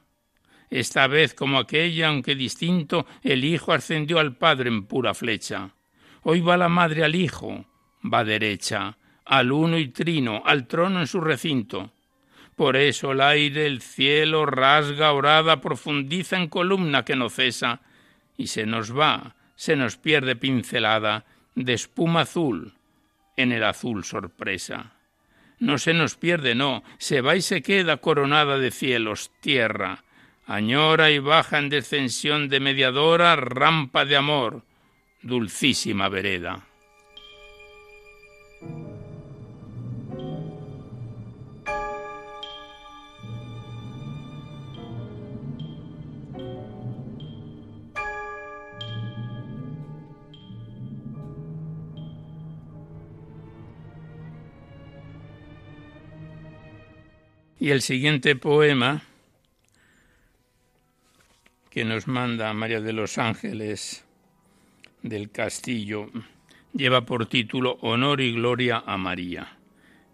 Esta 0.71 1.09
vez 1.09 1.35
como 1.35 1.59
aquella, 1.59 2.09
aunque 2.09 2.35
distinto, 2.35 3.05
el 3.23 3.45
Hijo 3.45 3.75
ascendió 3.75 4.19
al 4.19 4.35
Padre 4.35 4.71
en 4.71 4.87
pura 4.87 5.13
flecha. 5.13 5.75
Hoy 6.23 6.41
va 6.41 6.57
la 6.57 6.71
Madre 6.71 7.05
al 7.05 7.15
Hijo, 7.15 7.67
va 8.03 8.25
derecha, 8.25 8.97
al 9.25 9.53
uno 9.53 9.79
y 9.79 9.89
trino, 9.89 10.43
al 10.45 10.67
trono 10.67 11.01
en 11.01 11.07
su 11.07 11.21
recinto. 11.21 11.93
Por 12.57 12.77
eso 12.77 13.13
el 13.13 13.21
aire, 13.21 13.67
el 13.67 13.81
cielo, 13.83 14.47
rasga, 14.47 15.13
orada, 15.13 15.61
profundiza 15.61 16.37
en 16.37 16.49
columna 16.49 17.05
que 17.05 17.15
no 17.15 17.29
cesa, 17.29 17.81
y 18.37 18.49
se 18.49 18.67
nos 18.67 18.97
va, 18.97 19.37
se 19.55 19.77
nos 19.77 19.97
pierde 19.97 20.37
pincelada 20.37 21.25
de 21.55 21.75
espuma 21.75 22.23
azul 22.23 22.75
en 23.37 23.53
el 23.53 23.65
azul 23.65 24.05
sorpresa. 24.05 24.93
no 25.61 25.79
se 25.79 25.93
nos 25.93 26.15
pierde, 26.15 26.55
no, 26.55 26.85
se 26.99 27.21
va 27.21 27.35
y 27.35 27.43
se 27.43 27.63
queda 27.63 27.97
coronada 27.97 28.59
de 28.59 28.71
cielos, 28.71 29.33
tierra, 29.41 30.05
añora 30.47 31.11
y 31.11 31.19
baja 31.19 31.59
en 31.59 31.69
descensión 31.69 32.49
de 32.49 32.61
mediadora, 32.61 33.35
rampa 33.35 34.05
de 34.05 34.17
amor, 34.17 34.63
dulcísima 35.23 36.09
vereda. 36.09 36.68
Y 38.61 38.65
el 57.71 57.83
siguiente 57.83 58.35
poema 58.35 59.03
que 61.71 61.85
nos 61.85 62.09
manda 62.09 62.53
María 62.55 62.81
de 62.81 62.93
los 62.93 63.19
Ángeles 63.19 64.05
del 65.03 65.31
Castillo 65.31 66.11
lleva 66.79 67.01
por 67.01 67.27
título 67.27 67.77
Honor 67.81 68.21
y 68.21 68.33
Gloria 68.33 68.85
a 68.87 68.97
María. 68.97 69.59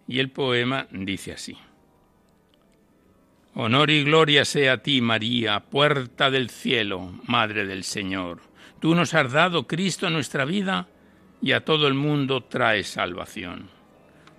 Y 0.07 0.19
el 0.19 0.31
poema 0.31 0.87
dice 0.91 1.33
así. 1.33 1.55
Honor 3.53 3.91
y 3.91 4.03
gloria 4.03 4.43
sea 4.43 4.73
a 4.73 4.77
ti, 4.79 4.99
María, 4.99 5.59
puerta 5.61 6.29
del 6.29 6.49
cielo, 6.49 7.13
Madre 7.27 7.65
del 7.65 7.83
Señor. 7.83 8.41
Tú 8.81 8.95
nos 8.95 9.13
has 9.13 9.31
dado 9.31 9.67
Cristo 9.67 10.09
nuestra 10.09 10.43
vida 10.43 10.87
y 11.41 11.51
a 11.51 11.63
todo 11.63 11.87
el 11.87 11.93
mundo 11.93 12.43
traes 12.43 12.87
salvación. 12.87 13.69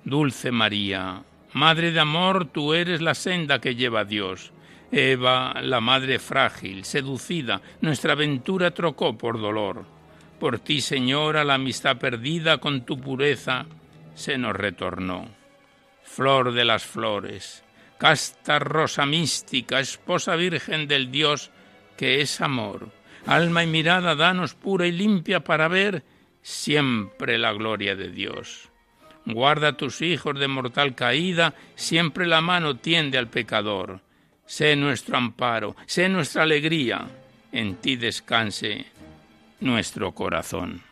Dulce 0.05 0.51
María, 0.51 1.23
Madre 1.53 1.93
de 1.93 2.01
amor, 2.01 2.47
tú 2.47 2.75
eres 2.75 3.01
la 3.01 3.15
senda 3.15 3.61
que 3.61 3.77
lleva 3.77 4.01
a 4.01 4.05
Dios. 4.05 4.53
Eva, 4.91 5.55
la 5.63 5.81
madre 5.81 6.19
frágil, 6.19 6.85
seducida, 6.85 7.63
nuestra 7.81 8.15
ventura 8.15 8.73
trocó 8.73 9.17
por 9.17 9.41
dolor. 9.41 9.96
Por 10.39 10.59
ti, 10.59 10.81
Señora, 10.81 11.45
la 11.45 11.55
amistad 11.55 11.97
perdida 11.97 12.59
con 12.59 12.85
tu 12.85 13.01
pureza 13.01 13.67
se 14.15 14.37
nos 14.37 14.55
retornó. 14.55 15.29
Flor 16.03 16.53
de 16.53 16.65
las 16.65 16.85
flores, 16.85 17.65
casta 17.99 18.59
rosa 18.59 19.07
mística, 19.07 19.81
esposa 19.81 20.37
virgen 20.37 20.89
del 20.89 21.11
Dios 21.11 21.51
que 21.97 22.21
es 22.21 22.41
amor. 22.41 22.91
Alma 23.27 23.65
y 23.65 23.67
mirada 23.67 24.15
danos 24.15 24.55
pura 24.55 24.87
y 24.87 24.93
limpia 24.93 25.41
para 25.41 25.69
ver 25.69 26.03
siempre 26.43 27.39
la 27.39 27.53
gloria 27.53 27.97
de 27.97 28.11
Dios. 28.11 28.69
Guarda 29.25 29.69
a 29.69 29.77
tus 29.77 30.03
hijos 30.03 30.39
de 30.39 30.47
mortal 30.47 30.95
caída, 30.95 31.55
siempre 31.75 32.27
la 32.27 32.41
mano 32.41 32.77
tiende 32.77 33.19
al 33.19 33.29
pecador. 33.29 34.01
Sé 34.45 34.77
nuestro 34.77 35.17
amparo, 35.17 35.75
sé 35.87 36.09
nuestra 36.09 36.45
alegría, 36.45 37.09
en 37.51 37.77
ti 37.77 37.97
descanse 37.97 38.87
nuestro 39.61 40.13
corazón. 40.13 40.83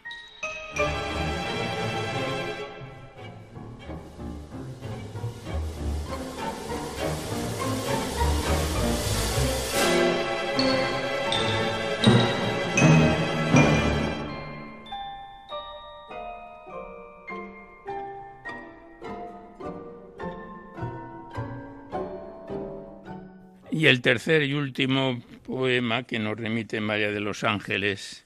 Y 23.70 23.88
el 23.88 24.00
tercer 24.00 24.44
y 24.44 24.55
último 24.55 25.20
poema 25.44 26.05
que 26.05 26.18
nos 26.18 26.38
remite 26.38 26.81
María 26.81 27.11
de 27.11 27.20
los 27.20 27.44
Ángeles 27.44 28.23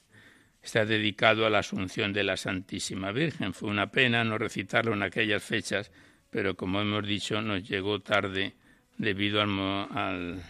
está 0.61 0.85
dedicado 0.85 1.45
a 1.45 1.49
la 1.49 1.59
Asunción 1.59 2.13
de 2.13 2.23
la 2.23 2.37
Santísima 2.37 3.11
Virgen. 3.11 3.53
Fue 3.53 3.69
una 3.69 3.91
pena 3.91 4.23
no 4.23 4.37
recitarlo 4.37 4.93
en 4.93 5.03
aquellas 5.03 5.43
fechas, 5.43 5.91
pero 6.29 6.55
como 6.55 6.81
hemos 6.81 7.05
dicho, 7.05 7.41
nos 7.41 7.67
llegó 7.67 7.99
tarde 8.01 8.55
debido 8.97 9.41
al, 9.41 10.43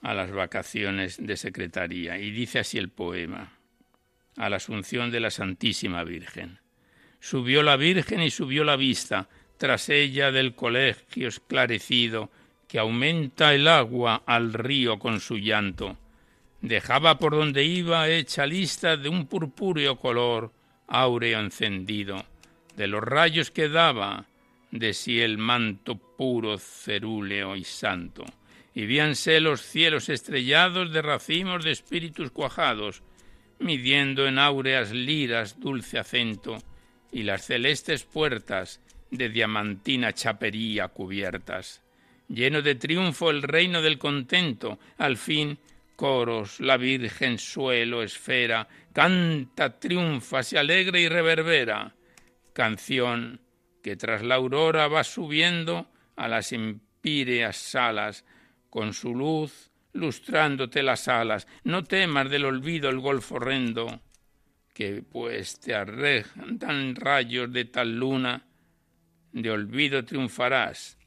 a 0.00 0.14
las 0.14 0.30
vacaciones 0.32 1.24
de 1.24 1.36
secretaría. 1.36 2.18
Y 2.18 2.30
dice 2.30 2.60
así 2.60 2.78
el 2.78 2.88
poema, 2.88 3.52
a 4.36 4.48
la 4.48 4.56
Asunción 4.56 5.10
de 5.10 5.20
la 5.20 5.30
Santísima 5.30 6.04
Virgen. 6.04 6.58
Subió 7.20 7.62
la 7.62 7.76
Virgen 7.76 8.22
y 8.22 8.30
subió 8.30 8.64
la 8.64 8.76
vista, 8.76 9.28
tras 9.56 9.88
ella 9.88 10.32
del 10.32 10.54
colegio 10.54 11.28
esclarecido, 11.28 12.30
que 12.68 12.78
aumenta 12.78 13.54
el 13.54 13.68
agua 13.68 14.22
al 14.26 14.52
río 14.52 14.98
con 14.98 15.20
su 15.20 15.38
llanto. 15.38 15.96
Dejaba 16.64 17.18
por 17.18 17.36
donde 17.36 17.62
iba 17.62 18.08
hecha 18.08 18.46
lista 18.46 18.96
de 18.96 19.10
un 19.10 19.26
purpúreo 19.26 19.96
color 19.96 20.50
áureo 20.86 21.40
encendido, 21.40 22.24
de 22.74 22.86
los 22.86 23.04
rayos 23.04 23.50
que 23.50 23.68
daba 23.68 24.24
de 24.70 24.94
sí 24.94 25.20
el 25.20 25.36
manto 25.36 25.98
puro, 25.98 26.56
cerúleo 26.56 27.54
y 27.54 27.64
santo. 27.64 28.24
Y 28.74 28.86
víanse 28.86 29.40
los 29.40 29.60
cielos 29.60 30.08
estrellados 30.08 30.90
de 30.90 31.02
racimos 31.02 31.62
de 31.64 31.72
espíritus 31.72 32.30
cuajados, 32.30 33.02
midiendo 33.58 34.26
en 34.26 34.38
áureas 34.38 34.90
liras 34.90 35.60
dulce 35.60 35.98
acento, 35.98 36.56
y 37.12 37.24
las 37.24 37.44
celestes 37.44 38.04
puertas 38.04 38.80
de 39.10 39.28
diamantina 39.28 40.14
chapería 40.14 40.88
cubiertas 40.88 41.84
lleno 42.28 42.62
de 42.62 42.74
triunfo 42.74 43.30
el 43.30 43.42
reino 43.42 43.82
del 43.82 43.98
contento, 43.98 44.78
al 44.96 45.16
fin 45.16 45.58
coros, 45.96 46.60
la 46.60 46.76
Virgen, 46.76 47.38
suelo, 47.38 48.02
esfera, 48.02 48.68
canta, 48.92 49.78
triunfa, 49.78 50.42
se 50.42 50.58
alegra 50.58 50.98
y 50.98 51.08
reverbera, 51.08 51.94
canción 52.52 53.40
que 53.82 53.96
tras 53.96 54.22
la 54.22 54.36
aurora 54.36 54.88
va 54.88 55.04
subiendo 55.04 55.90
a 56.16 56.28
las 56.28 56.52
empíreas 56.52 57.56
salas, 57.56 58.24
con 58.70 58.92
su 58.92 59.14
luz 59.14 59.70
lustrándote 59.92 60.82
las 60.82 61.06
alas, 61.08 61.46
no 61.62 61.84
temas 61.84 62.28
del 62.28 62.44
olvido 62.44 62.90
el 62.90 62.98
golfo 62.98 63.36
horrendo, 63.36 64.00
que 64.72 65.02
pues 65.02 65.60
te 65.60 65.74
arrejan 65.74 66.96
rayos 66.96 67.52
de 67.52 67.64
tal 67.66 67.96
luna, 67.96 68.44
de 69.32 69.50
olvido 69.50 70.04
triunfarás, 70.04 70.98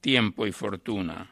tiempo 0.00 0.46
y 0.46 0.52
fortuna. 0.52 1.28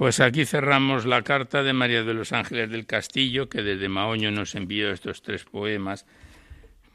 Pues 0.00 0.18
aquí 0.20 0.46
cerramos 0.46 1.04
la 1.04 1.20
carta 1.20 1.62
de 1.62 1.74
María 1.74 2.02
de 2.04 2.14
los 2.14 2.32
Ángeles 2.32 2.70
del 2.70 2.86
Castillo, 2.86 3.50
que 3.50 3.60
desde 3.60 3.90
Maoño 3.90 4.30
nos 4.30 4.54
envió 4.54 4.90
estos 4.92 5.20
tres 5.20 5.44
poemas. 5.44 6.06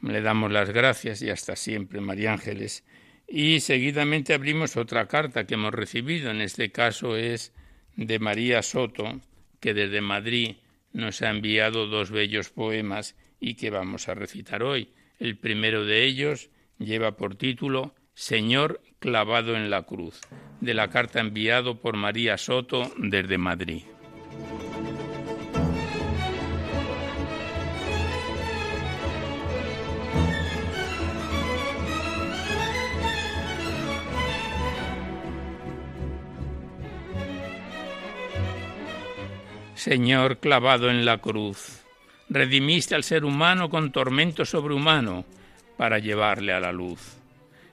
Le 0.02 0.20
damos 0.22 0.50
las 0.50 0.70
gracias 0.70 1.22
y 1.22 1.30
hasta 1.30 1.54
siempre, 1.54 2.00
María 2.00 2.32
Ángeles. 2.32 2.84
Y 3.28 3.60
seguidamente 3.60 4.34
abrimos 4.34 4.76
otra 4.76 5.06
carta 5.06 5.46
que 5.46 5.54
hemos 5.54 5.72
recibido. 5.72 6.32
En 6.32 6.40
este 6.40 6.72
caso 6.72 7.16
es 7.16 7.54
de 7.94 8.18
María 8.18 8.60
Soto, 8.64 9.20
que 9.60 9.72
desde 9.72 10.00
Madrid 10.00 10.56
nos 10.92 11.22
ha 11.22 11.30
enviado 11.30 11.86
dos 11.86 12.10
bellos 12.10 12.50
poemas 12.50 13.14
y 13.38 13.54
que 13.54 13.70
vamos 13.70 14.08
a 14.08 14.14
recitar 14.14 14.64
hoy. 14.64 14.90
El 15.20 15.38
primero 15.38 15.84
de 15.84 16.02
ellos 16.02 16.50
lleva 16.80 17.16
por 17.16 17.36
título 17.36 17.94
Señor 18.14 18.82
clavado 18.98 19.54
en 19.54 19.70
la 19.70 19.84
cruz, 19.84 20.20
de 20.60 20.74
la 20.74 20.88
carta 20.88 21.20
enviado 21.20 21.80
por 21.80 21.96
María 21.96 22.38
Soto 22.38 22.90
desde 22.98 23.38
Madrid. 23.38 23.82
Señor 39.74 40.38
clavado 40.38 40.90
en 40.90 41.04
la 41.04 41.18
cruz, 41.18 41.84
redimiste 42.28 42.96
al 42.96 43.04
ser 43.04 43.24
humano 43.24 43.70
con 43.70 43.92
tormento 43.92 44.44
sobrehumano, 44.44 45.24
para 45.76 45.98
llevarle 45.98 46.52
a 46.52 46.60
la 46.60 46.72
luz. 46.72 47.18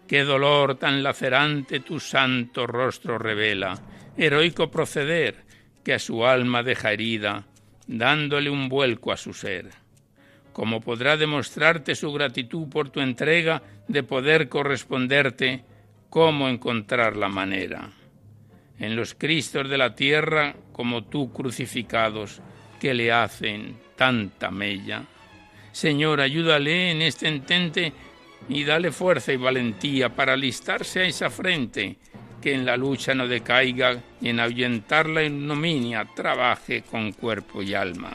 Qué 0.08 0.24
dolor 0.24 0.76
tan 0.76 1.02
lacerante 1.02 1.80
tu 1.80 2.00
santo 2.00 2.68
rostro 2.68 3.18
revela, 3.18 3.80
heroico 4.18 4.70
proceder 4.70 5.46
que 5.84 5.94
a 5.94 6.00
su 6.00 6.26
alma 6.26 6.62
deja 6.62 6.92
herida, 6.92 7.46
dándole 7.88 8.50
un 8.50 8.70
vuelco 8.70 9.12
a 9.12 9.18
su 9.18 9.34
ser. 9.34 9.70
¿Cómo 10.52 10.82
podrá 10.82 11.18
demostrarte 11.18 11.96
su 11.96 12.12
gratitud 12.12 12.70
por 12.70 12.90
tu 12.90 13.00
entrega 13.00 13.64
de 13.88 14.04
poder 14.04 14.50
corresponderte? 14.50 15.64
¿Cómo 16.10 16.48
encontrar 16.48 17.18
la 17.18 17.28
manera? 17.28 17.90
En 18.78 18.96
los 18.96 19.16
Cristos 19.16 19.70
de 19.70 19.78
la 19.78 19.96
tierra, 19.96 20.56
como 20.72 21.06
tú 21.06 21.32
crucificados, 21.32 22.42
que 22.80 22.94
le 22.94 23.12
hacen 23.12 23.78
tanta 23.96 24.52
mella. 24.52 25.04
Señor, 25.72 26.22
ayúdale 26.22 26.92
en 26.92 27.02
este 27.02 27.28
entente 27.30 27.94
y 28.50 28.64
dale 28.64 28.92
fuerza 28.92 29.34
y 29.34 29.38
valentía 29.38 30.10
para 30.10 30.34
alistarse 30.34 31.02
a 31.02 31.06
esa 31.06 31.30
frente, 31.30 31.98
que 32.42 32.54
en 32.54 32.66
la 32.66 32.76
lucha 32.76 33.16
no 33.16 33.28
decaiga 33.28 34.02
y 34.22 34.30
en 34.30 34.40
ahuyentar 34.40 35.08
la 35.08 35.24
ignominia 35.24 36.08
trabaje 36.16 36.82
con 36.84 37.14
cuerpo 37.14 37.62
y 37.62 37.74
alma. 37.74 38.12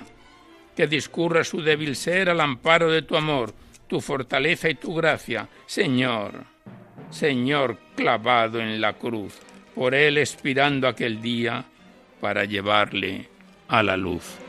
Que 0.77 0.87
discurra 0.87 1.45
su 1.45 1.63
débil 1.63 1.97
ser 1.97 2.29
al 2.29 2.41
amparo 2.41 2.91
de 2.91 3.03
tu 3.03 3.17
amor, 3.17 3.55
tu 3.87 4.01
fortaleza 4.01 4.69
y 4.69 4.75
tu 4.75 4.95
gracia, 4.95 5.49
Señor, 5.67 6.45
Señor 7.11 7.79
clavado 7.97 8.61
en 8.61 8.81
la 8.81 8.93
cruz, 8.93 9.35
por 9.75 9.95
él 9.95 10.19
expirando 10.19 10.87
aquel 10.87 11.23
día 11.23 11.65
para 12.21 12.45
llevarle 12.45 13.29
a 13.69 13.83
la 13.83 13.97
luz. 13.97 14.48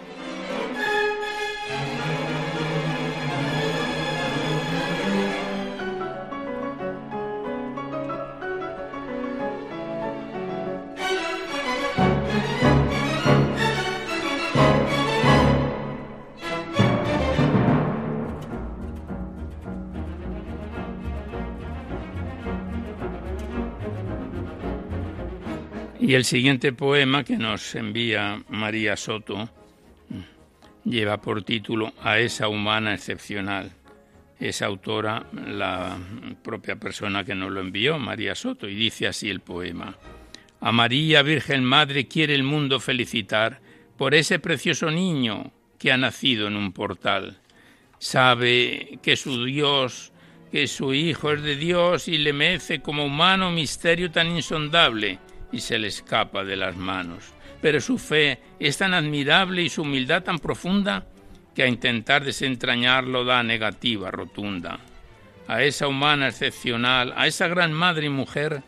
Y 26.09 26.15
el 26.15 26.25
siguiente 26.25 26.73
poema 26.73 27.23
que 27.23 27.37
nos 27.37 27.75
envía 27.75 28.41
María 28.49 28.97
Soto 28.97 29.47
lleva 30.83 31.21
por 31.21 31.43
título 31.43 31.93
A 32.01 32.17
esa 32.17 32.47
humana 32.47 32.95
excepcional. 32.95 33.73
Es 34.39 34.63
autora 34.63 35.27
la 35.31 35.99
propia 36.43 36.77
persona 36.77 37.23
que 37.23 37.35
nos 37.35 37.51
lo 37.51 37.61
envió, 37.61 37.99
María 37.99 38.33
Soto, 38.33 38.67
y 38.67 38.73
dice 38.73 39.05
así 39.05 39.29
el 39.29 39.41
poema. 39.41 39.99
A 40.61 40.71
María 40.71 41.21
Virgen 41.21 41.63
Madre 41.63 42.07
quiere 42.07 42.33
el 42.33 42.41
mundo 42.41 42.79
felicitar 42.79 43.61
por 43.95 44.15
ese 44.15 44.39
precioso 44.39 44.89
niño 44.89 45.51
que 45.77 45.91
ha 45.91 45.97
nacido 45.97 46.47
en 46.47 46.55
un 46.55 46.73
portal. 46.73 47.37
Sabe 47.99 48.97
que 49.03 49.15
su 49.15 49.45
Dios, 49.45 50.11
que 50.51 50.65
su 50.65 50.91
Hijo 50.91 51.33
es 51.33 51.43
de 51.43 51.55
Dios 51.55 52.07
y 52.07 52.17
le 52.17 52.33
mece 52.33 52.79
como 52.79 53.05
humano 53.05 53.51
misterio 53.51 54.09
tan 54.09 54.35
insondable 54.35 55.19
y 55.51 55.59
se 55.59 55.77
le 55.77 55.87
escapa 55.87 56.43
de 56.43 56.55
las 56.55 56.75
manos. 56.75 57.33
Pero 57.61 57.81
su 57.81 57.97
fe 57.97 58.39
es 58.59 58.77
tan 58.77 58.93
admirable 58.93 59.63
y 59.63 59.69
su 59.69 59.81
humildad 59.81 60.23
tan 60.23 60.39
profunda 60.39 61.05
que 61.53 61.63
a 61.63 61.67
intentar 61.67 62.23
desentrañarlo 62.23 63.25
da 63.25 63.43
negativa 63.43 64.11
rotunda. 64.11 64.79
A 65.47 65.63
esa 65.63 65.87
humana 65.87 66.29
excepcional, 66.29 67.13
a 67.17 67.27
esa 67.27 67.47
gran 67.47 67.73
madre 67.73 68.05
y 68.05 68.09
mujer, 68.09 68.63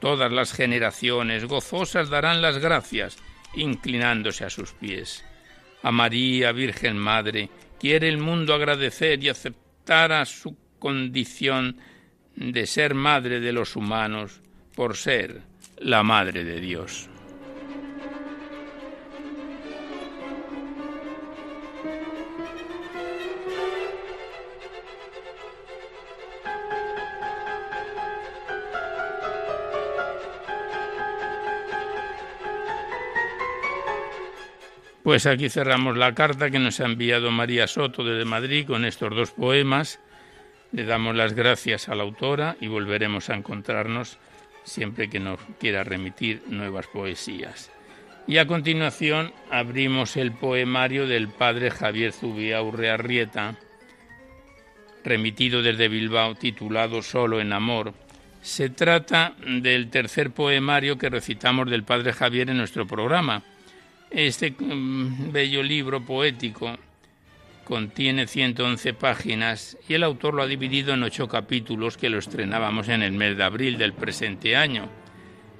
todas 0.00 0.32
las 0.32 0.52
generaciones 0.52 1.44
gozosas 1.44 2.08
darán 2.08 2.40
las 2.40 2.58
gracias, 2.58 3.18
inclinándose 3.54 4.44
a 4.44 4.50
sus 4.50 4.72
pies. 4.72 5.24
A 5.82 5.90
María, 5.90 6.52
Virgen 6.52 6.96
Madre, 6.96 7.50
quiere 7.78 8.08
el 8.08 8.18
mundo 8.18 8.54
agradecer 8.54 9.22
y 9.22 9.28
aceptar 9.28 10.12
a 10.12 10.24
su 10.24 10.56
condición 10.78 11.76
de 12.36 12.66
ser 12.66 12.94
madre 12.94 13.40
de 13.40 13.52
los 13.52 13.76
humanos 13.76 14.40
por 14.74 14.96
ser 14.96 15.42
la 15.78 16.02
Madre 16.02 16.44
de 16.44 16.60
Dios. 16.60 17.08
Pues 35.04 35.26
aquí 35.26 35.50
cerramos 35.50 35.98
la 35.98 36.14
carta 36.14 36.50
que 36.50 36.58
nos 36.58 36.80
ha 36.80 36.86
enviado 36.86 37.30
María 37.30 37.66
Soto 37.66 38.02
desde 38.02 38.24
Madrid 38.24 38.66
con 38.66 38.86
estos 38.86 39.14
dos 39.14 39.32
poemas. 39.32 40.00
Le 40.72 40.84
damos 40.86 41.14
las 41.14 41.34
gracias 41.34 41.90
a 41.90 41.94
la 41.94 42.04
autora 42.04 42.56
y 42.58 42.68
volveremos 42.68 43.28
a 43.28 43.34
encontrarnos 43.34 44.18
siempre 44.64 45.08
que 45.08 45.20
nos 45.20 45.38
quiera 45.60 45.84
remitir 45.84 46.42
nuevas 46.48 46.86
poesías. 46.86 47.70
Y 48.26 48.38
a 48.38 48.46
continuación 48.46 49.32
abrimos 49.50 50.16
el 50.16 50.32
poemario 50.32 51.06
del 51.06 51.28
padre 51.28 51.70
Javier 51.70 52.12
Zubiaurre 52.12 52.90
Arrieta, 52.90 53.56
remitido 55.04 55.62
desde 55.62 55.88
Bilbao, 55.88 56.34
titulado 56.34 57.02
Solo 57.02 57.40
en 57.40 57.52
Amor. 57.52 57.92
Se 58.40 58.70
trata 58.70 59.34
del 59.46 59.90
tercer 59.90 60.30
poemario 60.30 60.96
que 60.96 61.10
recitamos 61.10 61.70
del 61.70 61.84
padre 61.84 62.14
Javier 62.14 62.50
en 62.50 62.56
nuestro 62.56 62.86
programa. 62.86 63.42
Este 64.10 64.54
mm, 64.58 65.30
bello 65.32 65.62
libro 65.62 66.04
poético 66.04 66.76
Contiene 67.64 68.26
111 68.26 68.92
páginas 68.92 69.78
y 69.88 69.94
el 69.94 70.02
autor 70.02 70.34
lo 70.34 70.42
ha 70.42 70.46
dividido 70.46 70.92
en 70.92 71.02
ocho 71.02 71.28
capítulos 71.28 71.96
que 71.96 72.10
lo 72.10 72.18
estrenábamos 72.18 72.88
en 72.88 73.02
el 73.02 73.12
mes 73.12 73.38
de 73.38 73.44
abril 73.44 73.78
del 73.78 73.94
presente 73.94 74.54
año. 74.54 74.90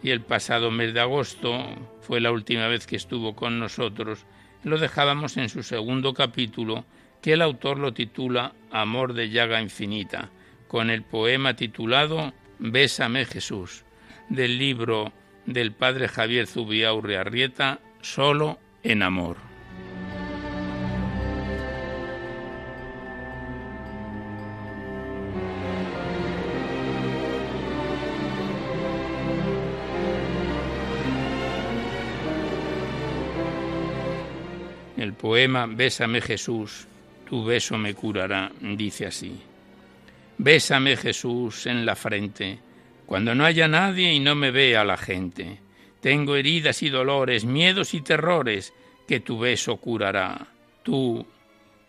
Y 0.03 0.11
el 0.11 0.21
pasado 0.21 0.71
mes 0.71 0.93
de 0.93 1.01
agosto 1.01 1.65
fue 2.03 2.21
la 2.21 2.31
última 2.31 2.69
vez 2.69 2.87
que 2.87 2.97
estuvo 2.97 3.35
con 3.35 3.59
nosotros. 3.59 4.27
Lo 4.65 4.77
dejábamos 4.77 5.39
en 5.39 5.49
su 5.49 5.63
segundo 5.63 6.13
capítulo, 6.13 6.85
que 7.23 7.33
el 7.33 7.41
autor 7.41 7.79
lo 7.79 7.95
titula 7.95 8.53
Amor 8.71 9.15
de 9.15 9.31
llaga 9.31 9.63
infinita, 9.63 10.31
con 10.69 10.91
el 10.91 11.03
poema 11.03 11.57
titulado 11.57 12.35
Bésame 12.59 13.25
Jesús, 13.25 13.87
del 14.29 14.59
libro 14.59 15.15
del 15.47 15.73
padre 15.73 16.09
Javier 16.09 16.47
Zubiaurre 16.47 17.17
Arrieta, 17.17 17.81
Solo 18.03 18.59
en 18.83 19.03
Amor. 19.03 19.54
Poema 35.15 35.67
Bésame 35.67 36.21
Jesús, 36.21 36.87
tu 37.29 37.45
beso 37.45 37.79
me 37.79 37.95
curará, 37.95 38.53
dice 38.61 39.07
así. 39.07 39.41
Bésame 40.39 40.97
Jesús 40.97 41.67
en 41.67 41.87
la 41.87 41.97
frente, 41.97 42.59
cuando 43.07 43.35
no 43.35 43.45
haya 43.45 43.69
nadie 43.69 44.13
y 44.13 44.21
no 44.21 44.35
me 44.35 44.51
vea 44.51 44.85
la 44.85 44.97
gente. 44.97 45.59
Tengo 46.01 46.37
heridas 46.37 46.83
y 46.83 46.91
dolores, 46.91 47.45
miedos 47.45 47.95
y 47.95 48.01
terrores, 48.01 48.75
que 49.09 49.21
tu 49.21 49.39
beso 49.39 49.77
curará. 49.77 50.47
Tú, 50.83 51.27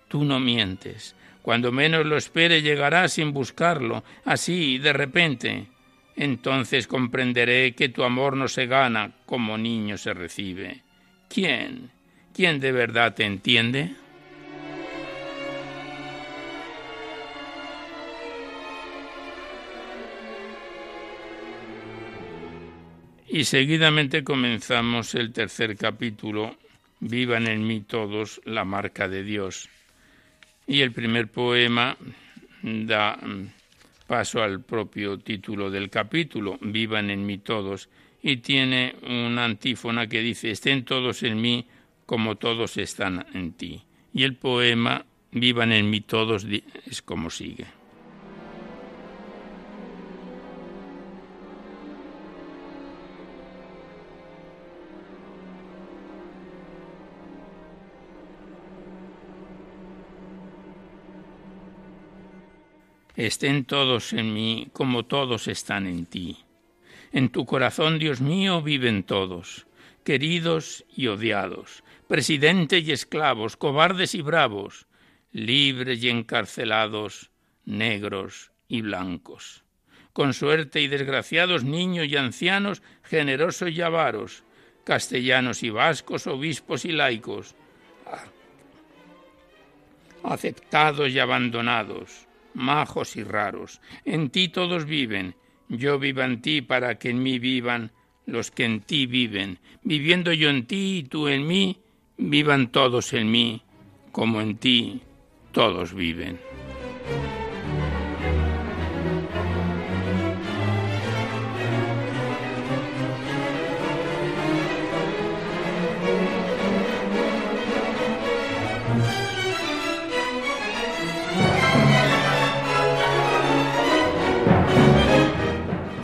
tú 0.07 0.23
no 0.23 0.39
mientes. 0.39 1.15
Cuando 1.41 1.71
menos 1.71 2.05
lo 2.05 2.17
espere 2.17 2.61
llegará 2.61 3.07
sin 3.07 3.33
buscarlo, 3.33 4.03
así, 4.23 4.77
de 4.77 4.93
repente. 4.93 5.67
Entonces 6.15 6.87
comprenderé 6.87 7.73
que 7.75 7.89
tu 7.89 8.03
amor 8.03 8.37
no 8.37 8.47
se 8.47 8.67
gana 8.67 9.11
como 9.25 9.57
niño 9.57 9.97
se 9.97 10.13
recibe. 10.13 10.83
¿Quién? 11.27 11.91
¿Quién 12.35 12.59
de 12.59 12.73
verdad 12.73 13.15
te 13.15 13.23
entiende? 13.23 13.95
Y 23.29 23.45
seguidamente 23.45 24.25
comenzamos 24.25 25.15
el 25.15 25.31
tercer 25.31 25.77
capítulo, 25.77 26.57
Vivan 26.99 27.47
en 27.47 27.65
mí 27.65 27.81
todos 27.81 28.41
la 28.43 28.65
marca 28.65 29.07
de 29.07 29.23
Dios. 29.23 29.69
Y 30.67 30.81
el 30.81 30.91
primer 30.91 31.29
poema 31.29 31.95
da 32.61 33.17
paso 34.07 34.43
al 34.43 34.61
propio 34.61 35.17
título 35.19 35.71
del 35.71 35.89
capítulo, 35.89 36.57
Vivan 36.59 37.09
en 37.11 37.25
mí 37.25 37.37
todos, 37.37 37.87
y 38.21 38.37
tiene 38.37 38.95
una 39.03 39.45
antífona 39.45 40.07
que 40.07 40.19
dice, 40.19 40.51
estén 40.51 40.83
todos 40.83 41.23
en 41.23 41.39
mí 41.39 41.65
como 42.05 42.35
todos 42.35 42.77
están 42.77 43.25
en 43.33 43.53
ti. 43.53 43.83
Y 44.13 44.23
el 44.23 44.35
poema 44.35 45.05
Vivan 45.37 45.73
en 45.73 45.89
mí 45.89 45.99
todos 45.99 46.45
es 46.85 47.01
como 47.01 47.29
sigue. 47.29 47.65
Estén 63.17 63.65
todos 63.65 64.13
en 64.13 64.33
mí 64.33 64.69
como 64.71 65.03
todos 65.03 65.49
están 65.49 65.85
en 65.85 66.05
ti. 66.05 66.37
En 67.11 67.27
tu 67.27 67.45
corazón, 67.45 67.99
Dios 67.99 68.21
mío, 68.21 68.61
viven 68.61 69.03
todos, 69.03 69.67
queridos 70.05 70.85
y 70.95 71.07
odiados, 71.07 71.83
presidentes 72.07 72.87
y 72.87 72.91
esclavos, 72.91 73.57
cobardes 73.57 74.15
y 74.15 74.21
bravos, 74.21 74.87
libres 75.31 76.03
y 76.03 76.09
encarcelados, 76.09 77.31
negros 77.65 78.51
y 78.67 78.81
blancos. 78.81 79.63
Con 80.13 80.33
suerte 80.33 80.81
y 80.81 80.87
desgraciados 80.87 81.63
niños 81.63 82.07
y 82.07 82.15
ancianos, 82.15 82.81
generosos 83.03 83.71
y 83.71 83.81
avaros, 83.81 84.43
castellanos 84.85 85.63
y 85.63 85.69
vascos, 85.69 86.27
obispos 86.27 86.85
y 86.85 86.91
laicos, 86.91 87.55
aceptados 90.23 91.09
y 91.09 91.19
abandonados, 91.19 92.27
majos 92.53 93.15
y 93.15 93.23
raros. 93.23 93.81
En 94.05 94.29
ti 94.29 94.47
todos 94.47 94.85
viven, 94.85 95.35
yo 95.67 95.99
vivo 95.99 96.21
en 96.21 96.41
ti 96.41 96.61
para 96.61 96.97
que 96.97 97.09
en 97.09 97.21
mí 97.21 97.39
vivan 97.39 97.91
los 98.25 98.51
que 98.51 98.65
en 98.65 98.81
ti 98.81 99.05
viven. 99.05 99.59
Viviendo 99.83 100.31
yo 100.33 100.49
en 100.49 100.65
ti 100.65 100.99
y 100.99 101.03
tú 101.03 101.27
en 101.27 101.45
mí, 101.45 101.79
vivan 102.17 102.67
todos 102.71 103.13
en 103.13 103.31
mí, 103.31 103.61
como 104.11 104.41
en 104.41 104.57
ti 104.57 105.01
todos 105.51 105.93
viven. 105.93 106.39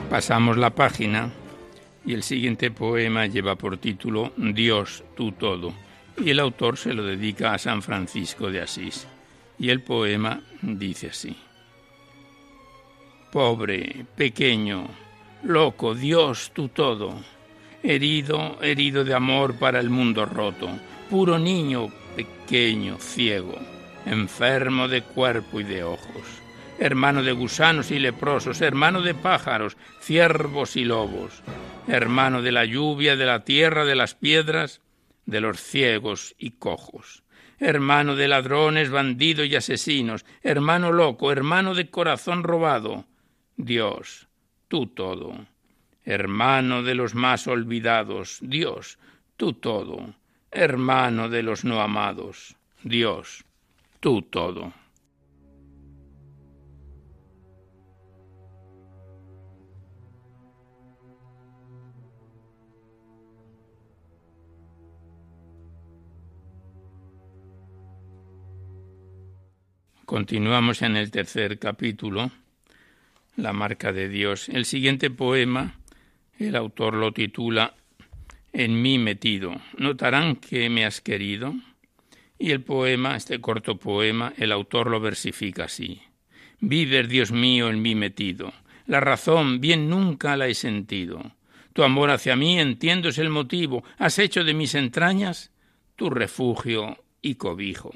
Pasamos 0.09 0.57
la 0.57 0.69
página 0.75 1.31
y 2.05 2.13
el 2.13 2.21
siguiente 2.21 2.69
poema 2.69 3.27
lleva 3.27 3.55
por 3.55 3.77
título 3.77 4.33
Dios, 4.35 5.03
tú 5.15 5.31
todo, 5.31 5.73
y 6.17 6.29
el 6.29 6.39
autor 6.39 6.77
se 6.77 6.93
lo 6.93 7.03
dedica 7.03 7.53
a 7.53 7.57
San 7.57 7.81
Francisco 7.81 8.49
de 8.51 8.61
Asís. 8.61 9.07
Y 9.57 9.69
el 9.69 9.81
poema 9.81 10.41
dice 10.61 11.07
así. 11.07 11.35
Pobre, 13.31 14.05
pequeño, 14.15 14.87
loco, 15.43 15.95
Dios, 15.95 16.51
tú 16.53 16.67
todo, 16.69 17.21
herido, 17.83 18.57
herido 18.61 19.03
de 19.03 19.13
amor 19.13 19.55
para 19.55 19.79
el 19.79 19.89
mundo 19.89 20.25
roto, 20.25 20.69
puro 21.09 21.39
niño, 21.39 21.87
pequeño, 22.15 22.97
ciego, 22.99 23.57
enfermo 24.05 24.87
de 24.87 25.01
cuerpo 25.01 25.59
y 25.59 25.63
de 25.63 25.83
ojos. 25.83 26.41
Hermano 26.79 27.21
de 27.21 27.31
gusanos 27.31 27.91
y 27.91 27.99
leprosos, 27.99 28.59
hermano 28.61 29.01
de 29.01 29.13
pájaros, 29.13 29.77
ciervos 30.01 30.75
y 30.75 30.83
lobos, 30.83 31.41
hermano 31.87 32.41
de 32.41 32.51
la 32.51 32.65
lluvia, 32.65 33.15
de 33.15 33.25
la 33.25 33.45
tierra, 33.45 33.85
de 33.85 33.95
las 33.95 34.15
piedras, 34.15 34.81
de 35.25 35.41
los 35.41 35.61
ciegos 35.61 36.35
y 36.37 36.51
cojos, 36.51 37.23
hermano 37.59 38.15
de 38.15 38.27
ladrones, 38.27 38.89
bandidos 38.89 39.47
y 39.47 39.55
asesinos, 39.55 40.25
hermano 40.41 40.91
loco, 40.91 41.31
hermano 41.31 41.75
de 41.75 41.89
corazón 41.89 42.43
robado, 42.43 43.05
Dios, 43.57 44.27
tú 44.67 44.87
todo, 44.87 45.45
hermano 46.03 46.83
de 46.83 46.95
los 46.95 47.13
más 47.15 47.47
olvidados, 47.47 48.39
Dios, 48.41 48.97
tú 49.37 49.53
todo, 49.53 50.15
hermano 50.51 51.29
de 51.29 51.43
los 51.43 51.63
no 51.63 51.81
amados, 51.81 52.55
Dios, 52.83 53.45
tú 53.99 54.21
todo. 54.21 54.73
Continuamos 70.11 70.81
en 70.81 70.97
el 70.97 71.09
tercer 71.09 71.57
capítulo, 71.57 72.31
La 73.37 73.53
marca 73.53 73.93
de 73.93 74.09
Dios. 74.09 74.49
El 74.49 74.65
siguiente 74.65 75.09
poema, 75.09 75.79
el 76.37 76.57
autor 76.57 76.95
lo 76.95 77.13
titula 77.13 77.75
En 78.51 78.81
mí 78.81 78.99
metido. 78.99 79.55
Notarán 79.77 80.35
que 80.35 80.69
me 80.69 80.83
has 80.83 80.99
querido. 80.99 81.53
Y 82.37 82.51
el 82.51 82.59
poema, 82.59 83.15
este 83.15 83.39
corto 83.39 83.77
poema, 83.77 84.33
el 84.35 84.51
autor 84.51 84.89
lo 84.89 84.99
versifica 84.99 85.63
así. 85.63 86.01
Vives, 86.59 87.07
Dios 87.07 87.31
mío, 87.31 87.69
en 87.69 87.81
mí 87.81 87.95
metido. 87.95 88.51
La 88.87 88.99
razón 88.99 89.61
bien 89.61 89.89
nunca 89.89 90.35
la 90.35 90.49
he 90.49 90.55
sentido. 90.55 91.37
Tu 91.71 91.83
amor 91.83 92.09
hacia 92.09 92.35
mí 92.35 92.59
entiendo 92.59 93.07
es 93.07 93.17
el 93.17 93.29
motivo. 93.29 93.85
Has 93.97 94.19
hecho 94.19 94.43
de 94.43 94.55
mis 94.55 94.75
entrañas 94.75 95.53
tu 95.95 96.09
refugio 96.09 97.01
y 97.21 97.35
cobijo 97.35 97.93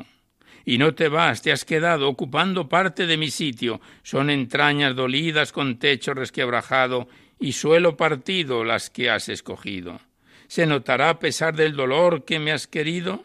y 0.65 0.79
no 0.79 0.95
te 0.95 1.07
vas, 1.09 1.43
te 1.43 1.51
has 1.51 1.63
quedado 1.63 2.09
ocupando 2.09 2.67
parte 2.67 3.05
de 3.05 3.17
mi 3.17 3.29
sitio. 3.29 3.79
Son 4.01 4.29
entrañas 4.31 4.95
dolidas 4.95 5.51
con 5.51 5.77
techo 5.77 6.13
resquebrajado 6.15 7.07
y 7.39 7.51
suelo 7.51 7.95
partido 7.95 8.63
las 8.63 8.89
que 8.89 9.09
has 9.11 9.29
escogido. 9.29 9.99
¿Se 10.47 10.65
notará 10.65 11.09
a 11.09 11.19
pesar 11.19 11.55
del 11.55 11.75
dolor 11.75 12.25
que 12.25 12.39
me 12.39 12.51
has 12.51 12.65
querido? 12.65 13.23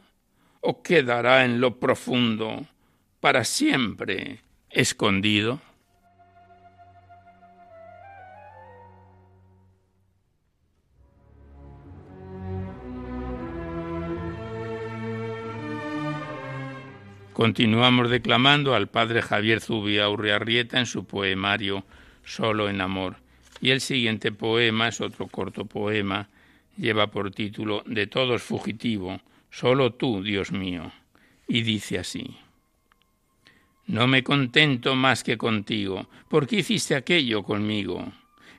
¿O 0.61 0.83
quedará 0.83 1.45
en 1.47 1.61
lo 1.61 1.81
profundo 1.81 2.67
para 3.21 3.45
siempre 3.45 4.41
escondido? 4.69 5.61
Continuamos 17.41 18.11
declamando 18.11 18.75
al 18.75 18.89
padre 18.89 19.23
Javier 19.23 19.63
Zubia 19.63 20.11
Urriarrieta 20.11 20.79
en 20.79 20.85
su 20.85 21.07
poemario 21.07 21.87
Solo 22.23 22.69
en 22.69 22.83
Amor. 22.83 23.17
Y 23.63 23.71
el 23.71 23.81
siguiente 23.81 24.31
poema 24.31 24.89
es 24.89 25.01
otro 25.01 25.27
corto 25.27 25.65
poema, 25.65 26.29
lleva 26.77 27.07
por 27.07 27.31
título 27.31 27.83
De 27.87 28.07
todos 28.07 28.43
fugitivo, 28.43 29.23
solo 29.51 29.95
tú, 29.95 30.23
Dios 30.23 30.53
mío. 30.53 30.93
Y 31.49 31.63
dice 31.63 31.99
así. 31.99 32.37
No 33.87 34.07
me 34.07 34.23
contento 34.23 34.95
más 34.95 35.25
que 35.25 35.39
contigo, 35.39 36.11
porque 36.29 36.57
hiciste 36.57 36.95
aquello 36.95 37.43
conmigo, 37.43 38.13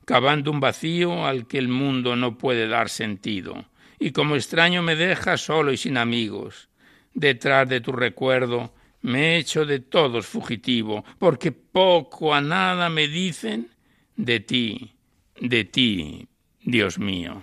cavando 0.05 0.49
un 0.49 0.59
vacío 0.59 1.27
al 1.27 1.45
que 1.45 1.59
el 1.59 1.67
mundo 1.67 2.15
no 2.15 2.39
puede 2.39 2.67
dar 2.67 2.89
sentido, 2.89 3.63
y 3.99 4.09
como 4.09 4.35
extraño 4.35 4.81
me 4.81 4.95
dejas 4.95 5.41
solo 5.41 5.71
y 5.71 5.77
sin 5.77 5.97
amigos, 5.97 6.71
Detrás 7.13 7.67
de 7.67 7.81
tu 7.81 7.91
recuerdo 7.91 8.73
me 9.01 9.35
he 9.35 9.37
hecho 9.37 9.65
de 9.65 9.79
todos 9.79 10.27
fugitivo, 10.27 11.03
porque 11.17 11.51
poco 11.51 12.33
a 12.33 12.41
nada 12.41 12.89
me 12.89 13.07
dicen 13.07 13.69
de 14.15 14.39
ti, 14.39 14.93
de 15.39 15.65
ti, 15.65 16.27
Dios 16.63 16.99
mío. 16.99 17.41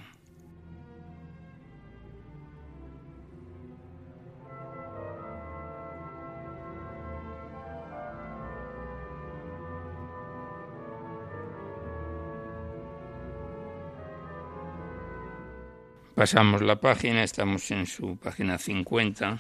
Pasamos 16.15 16.63
la 16.63 16.81
página, 16.81 17.23
estamos 17.23 17.71
en 17.71 17.87
su 17.87 18.17
página 18.17 18.59
50 18.59 19.39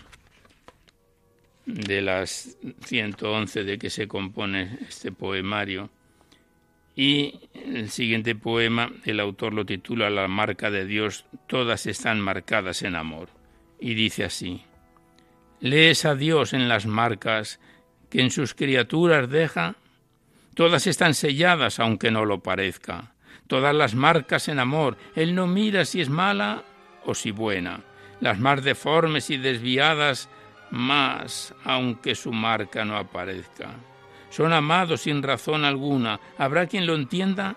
de 1.69 2.03
las 2.03 2.57
111 2.85 3.65
de 3.65 3.79
que 3.79 3.91
se 3.91 4.09
compone 4.09 4.79
este 4.89 5.13
poemario. 5.13 5.91
Y 6.97 7.41
el 7.55 7.91
siguiente 7.91 8.35
poema, 8.35 8.91
el 9.05 9.21
autor 9.21 9.55
lo 9.55 9.65
titula 9.65 10.11
La 10.11 10.27
marca 10.27 10.71
de 10.71 10.85
Dios, 10.85 11.25
todas 11.47 11.87
están 11.87 12.21
marcadas 12.21 12.83
en 12.83 12.97
amor. 12.97 13.29
Y 13.79 13.95
dice 13.95 14.25
así, 14.25 14.63
lees 15.61 16.05
a 16.05 16.17
Dios 16.17 16.53
en 16.53 16.69
las 16.69 16.87
marcas 16.87 17.61
que 18.11 18.21
en 18.23 18.31
sus 18.33 18.55
criaturas 18.55 19.31
deja, 19.31 19.77
todas 20.55 20.89
están 20.89 21.15
selladas 21.15 21.79
aunque 21.79 22.11
no 22.11 22.25
lo 22.25 22.43
parezca 22.43 23.15
todas 23.49 23.75
las 23.75 23.97
marcas 23.97 24.47
en 24.47 24.61
amor. 24.61 24.97
Él 25.17 25.35
no 25.35 25.49
mira 25.49 25.85
si 25.85 26.01
es 26.01 26.09
mala 26.09 26.63
o 27.05 27.15
si 27.15 27.33
buena. 27.33 27.81
Las 28.21 28.39
más 28.39 28.63
deformes 28.63 29.31
y 29.31 29.39
desviadas, 29.39 30.29
más, 30.71 31.55
aunque 31.65 32.15
su 32.15 32.33
marca 32.33 32.85
no 32.85 32.97
aparezca. 32.97 33.71
Son 34.31 34.53
amados 34.53 35.03
sin 35.03 35.23
razón 35.23 35.65
alguna. 35.65 36.21
¿Habrá 36.37 36.67
quien 36.67 36.87
lo 36.87 36.95
entienda? 36.95 37.57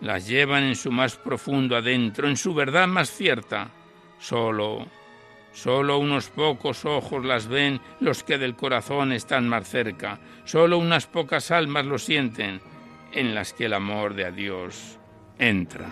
Las 0.00 0.26
llevan 0.26 0.64
en 0.64 0.76
su 0.76 0.90
más 0.90 1.16
profundo 1.16 1.76
adentro, 1.76 2.28
en 2.28 2.36
su 2.36 2.54
verdad 2.54 2.88
más 2.88 3.10
cierta. 3.10 3.70
Solo, 4.18 4.86
Solo 5.52 5.98
unos 5.98 6.30
pocos 6.30 6.84
ojos 6.84 7.24
las 7.24 7.46
ven 7.46 7.80
los 8.00 8.22
que 8.24 8.38
del 8.38 8.56
corazón 8.56 9.12
están 9.12 9.48
más 9.48 9.68
cerca. 9.68 10.18
Solo 10.44 10.78
unas 10.78 11.06
pocas 11.06 11.50
almas 11.50 11.84
lo 11.84 11.98
sienten 11.98 12.60
en 13.12 13.34
las 13.34 13.52
que 13.52 13.66
el 13.66 13.74
amor 13.74 14.14
de 14.14 14.32
Dios 14.32 14.98
entra. 15.38 15.86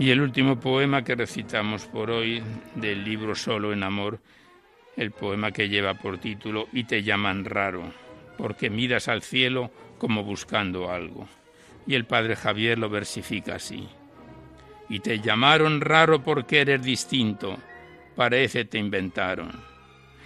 Y 0.00 0.10
el 0.12 0.22
último 0.22 0.58
poema 0.58 1.04
que 1.04 1.14
recitamos 1.14 1.84
por 1.84 2.10
hoy 2.10 2.42
del 2.74 3.04
libro 3.04 3.34
Solo 3.34 3.70
en 3.74 3.82
Amor, 3.82 4.18
el 4.96 5.10
poema 5.10 5.52
que 5.52 5.68
lleva 5.68 5.92
por 5.92 6.16
título 6.16 6.68
Y 6.72 6.84
te 6.84 7.02
llaman 7.02 7.44
raro, 7.44 7.92
porque 8.38 8.70
miras 8.70 9.08
al 9.08 9.20
cielo 9.20 9.70
como 9.98 10.24
buscando 10.24 10.90
algo. 10.90 11.28
Y 11.86 11.96
el 11.96 12.06
padre 12.06 12.34
Javier 12.34 12.78
lo 12.78 12.88
versifica 12.88 13.56
así. 13.56 13.86
Y 14.88 15.00
te 15.00 15.20
llamaron 15.20 15.82
raro 15.82 16.22
porque 16.22 16.62
eres 16.62 16.82
distinto, 16.82 17.58
parece 18.16 18.64
te 18.64 18.78
inventaron. 18.78 19.50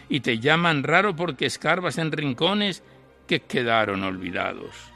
Y 0.08 0.20
te 0.20 0.38
llaman 0.38 0.84
raro 0.84 1.16
porque 1.16 1.46
escarbas 1.46 1.98
en 1.98 2.12
rincones 2.12 2.84
que 3.26 3.40
quedaron 3.40 4.04
olvidados. 4.04 4.92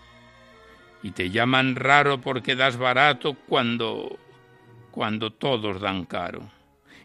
Y 1.03 1.11
te 1.11 1.31
llaman 1.31 1.75
raro 1.75 2.21
porque 2.21 2.55
das 2.55 2.77
barato 2.77 3.35
cuando 3.49 4.17
cuando 4.99 5.31
todos 5.31 5.81
dan 5.81 6.07
caro. 6.07 6.51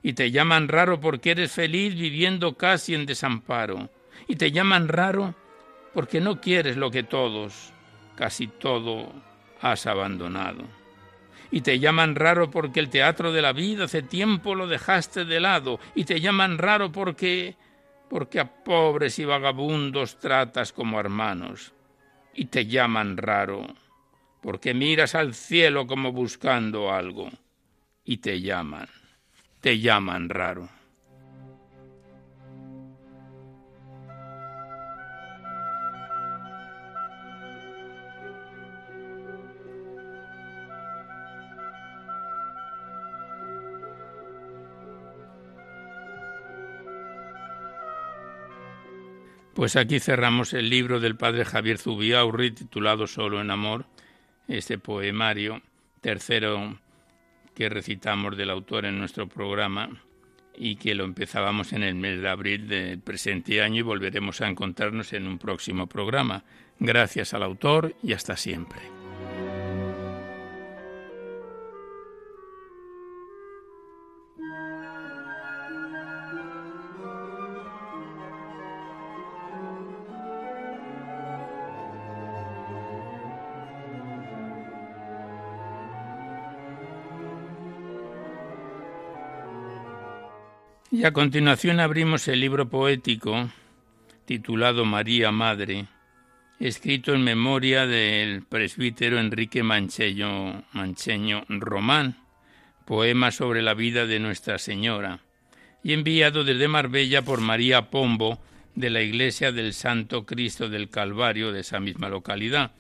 Y 0.02 0.14
te 0.14 0.32
llaman 0.32 0.68
raro 0.68 1.00
porque 1.00 1.30
eres 1.30 1.52
feliz 1.52 1.94
viviendo 1.94 2.58
casi 2.58 2.96
en 2.96 3.06
desamparo. 3.06 3.92
Y 4.28 4.36
te 4.36 4.52
llaman 4.52 4.88
raro 4.88 5.36
porque 5.94 6.20
no 6.20 6.42
quieres 6.42 6.76
lo 6.76 6.90
que 6.90 7.04
todos, 7.04 7.72
casi 8.16 8.48
todo, 8.48 9.14
has 9.62 9.86
abandonado. 9.86 10.64
Y 11.52 11.62
te 11.62 11.78
llaman 11.78 12.16
raro 12.16 12.50
porque 12.50 12.80
el 12.80 12.90
teatro 12.90 13.32
de 13.32 13.44
la 13.44 13.54
vida 13.54 13.84
hace 13.84 14.02
tiempo 14.02 14.56
lo 14.56 14.66
dejaste 14.66 15.24
de 15.24 15.40
lado. 15.40 15.80
Y 15.94 16.06
te 16.06 16.20
llaman 16.20 16.58
raro 16.58 16.92
porque 16.92 17.56
porque 18.10 18.40
a 18.40 18.64
pobres 18.64 19.20
y 19.20 19.26
vagabundos 19.26 20.18
tratas 20.18 20.74
como 20.74 21.00
hermanos. 21.00 21.74
Y 22.34 22.46
te 22.46 22.66
llaman 22.66 23.18
raro 23.18 23.68
porque 24.42 24.74
miras 24.74 25.14
al 25.14 25.36
cielo 25.36 25.86
como 25.86 26.12
buscando 26.12 26.92
algo 26.92 27.30
y 28.06 28.18
te 28.18 28.42
llaman, 28.42 28.88
te 29.62 29.80
llaman 29.80 30.30
raro. 30.30 30.70
Pues 49.54 49.76
aquí 49.78 50.00
cerramos 50.00 50.54
el 50.54 50.70
libro 50.70 51.00
del 51.00 51.16
padre 51.16 51.46
Javier 51.46 51.78
Zubiaurri 51.78 52.52
titulado 52.52 53.08
Solo 53.08 53.40
en 53.40 53.52
Amor, 53.52 53.86
este 54.48 54.78
poemario, 54.78 55.62
tercero 56.02 56.80
que 57.54 57.70
recitamos 57.70 58.38
del 58.38 58.50
autor 58.50 58.86
en 58.86 59.00
nuestro 59.00 59.28
programa 59.28 59.90
y 60.56 60.76
que 60.76 60.96
lo 60.96 61.04
empezábamos 61.04 61.74
en 61.74 61.84
el 61.84 61.96
mes 61.96 62.22
de 62.22 62.30
abril 62.30 62.68
del 62.68 63.00
presente 63.00 63.62
año 63.62 63.80
y 63.80 63.84
volveremos 63.84 64.42
a 64.42 64.48
encontrarnos 64.48 65.14
en 65.14 65.28
un 65.28 65.38
próximo 65.38 65.88
programa. 65.88 66.44
Gracias 66.80 67.34
al 67.34 67.44
autor 67.44 67.96
y 68.04 68.14
hasta 68.14 68.38
siempre. 68.38 69.03
A 91.04 91.12
continuación 91.12 91.82
abrimos 91.82 92.30
el 92.30 92.40
libro 92.40 92.70
poético 92.70 93.50
titulado 94.24 94.86
María 94.86 95.34
Madre, 95.34 95.88
escrito 96.62 97.14
en 97.14 97.26
memoria 97.26 97.86
del 97.86 98.44
presbítero 98.44 99.20
Enrique 99.20 99.64
Mancheño, 99.64 100.64
Mancheño 100.72 101.44
Román, 101.50 102.16
poema 102.86 103.32
sobre 103.32 103.62
la 103.62 103.74
vida 103.74 104.06
de 104.06 104.22
Nuestra 104.22 104.58
Señora, 104.58 105.20
y 105.84 105.92
enviado 105.92 106.46
desde 106.46 106.70
Marbella 106.70 107.22
por 107.22 107.42
María 107.42 107.90
Pombo 107.90 108.40
de 108.74 108.90
la 108.90 109.02
Iglesia 109.02 109.52
del 109.52 109.74
Santo 109.74 110.26
Cristo 110.26 110.70
del 110.70 110.88
Calvario 110.88 111.52
de 111.52 111.60
esa 111.60 111.82
misma 111.82 112.08
localidad. 112.08 112.72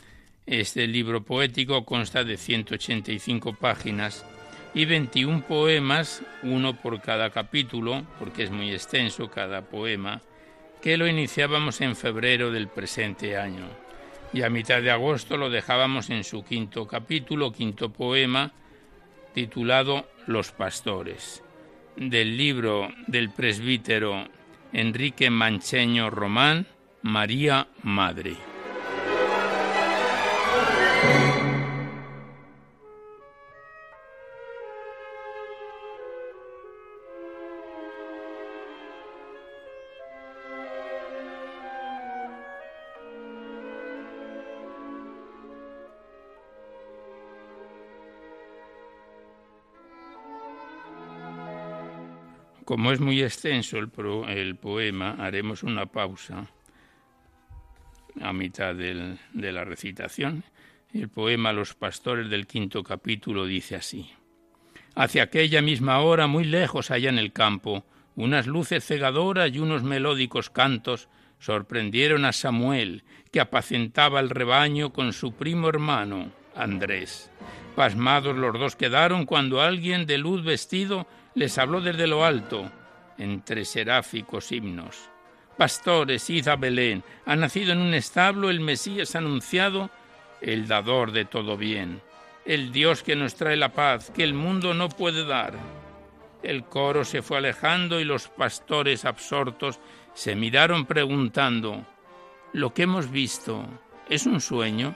Este 0.45 0.87
libro 0.87 1.25
poético 1.25 1.83
consta 1.83 2.23
de 2.23 2.37
185 2.37 3.55
páginas 3.55 4.25
y 4.73 4.85
21 4.85 5.43
poemas, 5.43 6.23
uno 6.41 6.75
por 6.75 7.01
cada 7.01 7.29
capítulo, 7.29 8.03
porque 8.19 8.43
es 8.43 8.51
muy 8.51 8.71
extenso 8.71 9.29
cada 9.29 9.61
poema, 9.61 10.21
que 10.81 10.97
lo 10.97 11.07
iniciábamos 11.07 11.79
en 11.81 11.95
febrero 11.95 12.51
del 12.51 12.67
presente 12.67 13.37
año. 13.37 13.67
Y 14.33 14.41
a 14.41 14.49
mitad 14.49 14.81
de 14.81 14.91
agosto 14.91 15.37
lo 15.37 15.49
dejábamos 15.49 16.09
en 16.09 16.23
su 16.23 16.43
quinto 16.43 16.87
capítulo, 16.87 17.51
quinto 17.51 17.89
poema, 17.89 18.51
titulado 19.33 20.09
Los 20.25 20.51
Pastores, 20.51 21.43
del 21.95 22.35
libro 22.35 22.89
del 23.07 23.29
presbítero 23.29 24.27
Enrique 24.73 25.29
Mancheño 25.29 26.09
Román, 26.09 26.65
María 27.03 27.67
Madre. 27.83 28.52
Como 52.73 52.91
es 52.91 52.99
muy 52.99 53.21
extenso 53.21 53.77
el, 53.77 54.55
poema, 54.55 55.11
haremos 55.19 55.61
una 55.61 55.85
pausa 55.85 56.47
a 58.19 58.33
mitad 58.33 58.73
de 58.73 59.51
la 59.51 59.63
recitación. 59.63 60.43
El 60.91 61.07
poema 61.07 61.53
Los 61.53 61.75
pastores 61.75 62.31
del 62.31 62.47
quinto 62.47 62.81
capítulo 62.81 63.45
dice 63.45 63.75
así. 63.75 64.09
Hacia 64.95 65.21
aquella 65.21 65.61
misma 65.61 65.99
hora, 65.99 66.25
muy 66.25 66.45
lejos 66.45 66.89
allá 66.89 67.09
en 67.09 67.19
el 67.19 67.31
campo, 67.31 67.85
unas 68.15 68.47
luces 68.47 68.83
cegadoras 68.83 69.51
y 69.53 69.59
unos 69.59 69.83
melódicos 69.83 70.49
cantos 70.49 71.09
sorprendieron 71.37 72.25
a 72.25 72.33
Samuel, 72.33 73.03
que 73.31 73.39
apacentaba 73.39 74.19
el 74.19 74.31
rebaño 74.31 74.93
con 74.93 75.13
su 75.13 75.33
primo 75.33 75.69
hermano, 75.69 76.31
Andrés. 76.55 77.29
Pasmados 77.75 78.35
los 78.35 78.59
dos 78.59 78.75
quedaron 78.75 79.27
cuando 79.27 79.61
alguien 79.61 80.07
de 80.07 80.17
luz 80.17 80.43
vestido 80.43 81.05
les 81.35 81.57
habló 81.57 81.81
desde 81.81 82.07
lo 82.07 82.25
alto, 82.25 82.71
entre 83.17 83.65
seráficos 83.65 84.51
himnos. 84.51 85.09
Pastores, 85.57 86.29
id 86.29 86.47
a 86.47 86.55
Belén, 86.55 87.03
ha 87.25 87.35
nacido 87.35 87.73
en 87.73 87.79
un 87.79 87.93
establo 87.93 88.49
el 88.49 88.59
Mesías 88.59 89.15
anunciado, 89.15 89.89
el 90.41 90.67
dador 90.67 91.11
de 91.11 91.25
todo 91.25 91.57
bien, 91.57 92.01
el 92.45 92.71
Dios 92.71 93.03
que 93.03 93.15
nos 93.15 93.35
trae 93.35 93.55
la 93.55 93.69
paz 93.69 94.11
que 94.11 94.23
el 94.23 94.33
mundo 94.33 94.73
no 94.73 94.89
puede 94.89 95.25
dar. 95.25 95.53
El 96.41 96.65
coro 96.65 97.05
se 97.05 97.21
fue 97.21 97.37
alejando 97.37 97.99
y 97.99 98.03
los 98.03 98.27
pastores 98.27 99.05
absortos 99.05 99.79
se 100.13 100.35
miraron 100.35 100.85
preguntando, 100.85 101.85
¿lo 102.51 102.73
que 102.73 102.83
hemos 102.83 103.09
visto 103.09 103.65
es 104.09 104.25
un 104.25 104.41
sueño? 104.41 104.95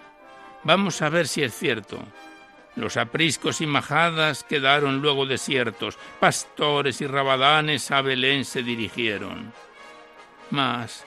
Vamos 0.64 1.02
a 1.02 1.10
ver 1.10 1.28
si 1.28 1.44
es 1.44 1.54
cierto. 1.54 2.00
Los 2.78 2.96
apriscos 2.96 3.60
y 3.62 3.66
majadas 3.66 4.44
quedaron 4.44 5.02
luego 5.02 5.26
desiertos, 5.26 5.98
pastores 6.20 7.02
y 7.02 7.08
rabadanes 7.08 7.90
a 7.90 8.04
Belén 8.04 8.46
se 8.46 8.62
dirigieron. 8.62 9.52
Mas, 10.52 11.04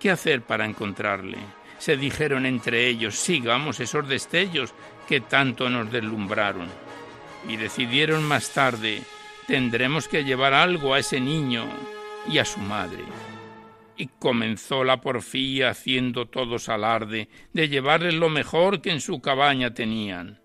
¿qué 0.00 0.10
hacer 0.10 0.42
para 0.42 0.64
encontrarle? 0.64 1.38
Se 1.78 1.96
dijeron 1.96 2.44
entre 2.44 2.88
ellos, 2.88 3.14
sigamos 3.14 3.78
esos 3.78 4.08
destellos 4.08 4.74
que 5.06 5.20
tanto 5.20 5.70
nos 5.70 5.92
deslumbraron. 5.92 6.68
Y 7.48 7.56
decidieron 7.56 8.24
más 8.24 8.50
tarde, 8.50 9.02
tendremos 9.46 10.08
que 10.08 10.24
llevar 10.24 10.54
algo 10.54 10.92
a 10.92 10.98
ese 10.98 11.20
niño 11.20 11.66
y 12.28 12.38
a 12.38 12.44
su 12.44 12.58
madre. 12.58 13.04
Y 13.96 14.08
comenzó 14.18 14.82
la 14.82 15.00
porfía 15.00 15.70
haciendo 15.70 16.26
todos 16.26 16.68
alarde 16.68 17.28
de 17.52 17.68
llevarles 17.68 18.14
lo 18.14 18.28
mejor 18.28 18.82
que 18.82 18.90
en 18.90 19.00
su 19.00 19.20
cabaña 19.20 19.72
tenían. 19.72 20.41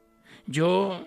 Yo, 0.48 1.06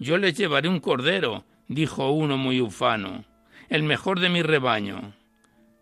yo 0.00 0.18
les 0.18 0.36
llevaré 0.36 0.68
un 0.68 0.80
cordero, 0.80 1.44
dijo 1.68 2.10
uno 2.10 2.36
muy 2.36 2.60
ufano, 2.60 3.24
el 3.68 3.84
mejor 3.84 4.18
de 4.18 4.28
mi 4.28 4.42
rebaño. 4.42 5.14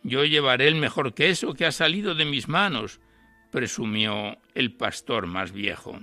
Yo 0.03 0.25
llevaré 0.25 0.69
el 0.69 0.75
mejor 0.75 1.15
queso 1.15 1.55
que 1.55 1.65
ha 1.65 1.73
salido 1.73 2.15
de 2.15 2.27
mis 2.27 2.49
manos, 2.49 3.01
presumió 3.51 4.37
el 4.55 4.73
pastor 4.73 5.27
más 5.27 5.53
viejo. 5.53 5.99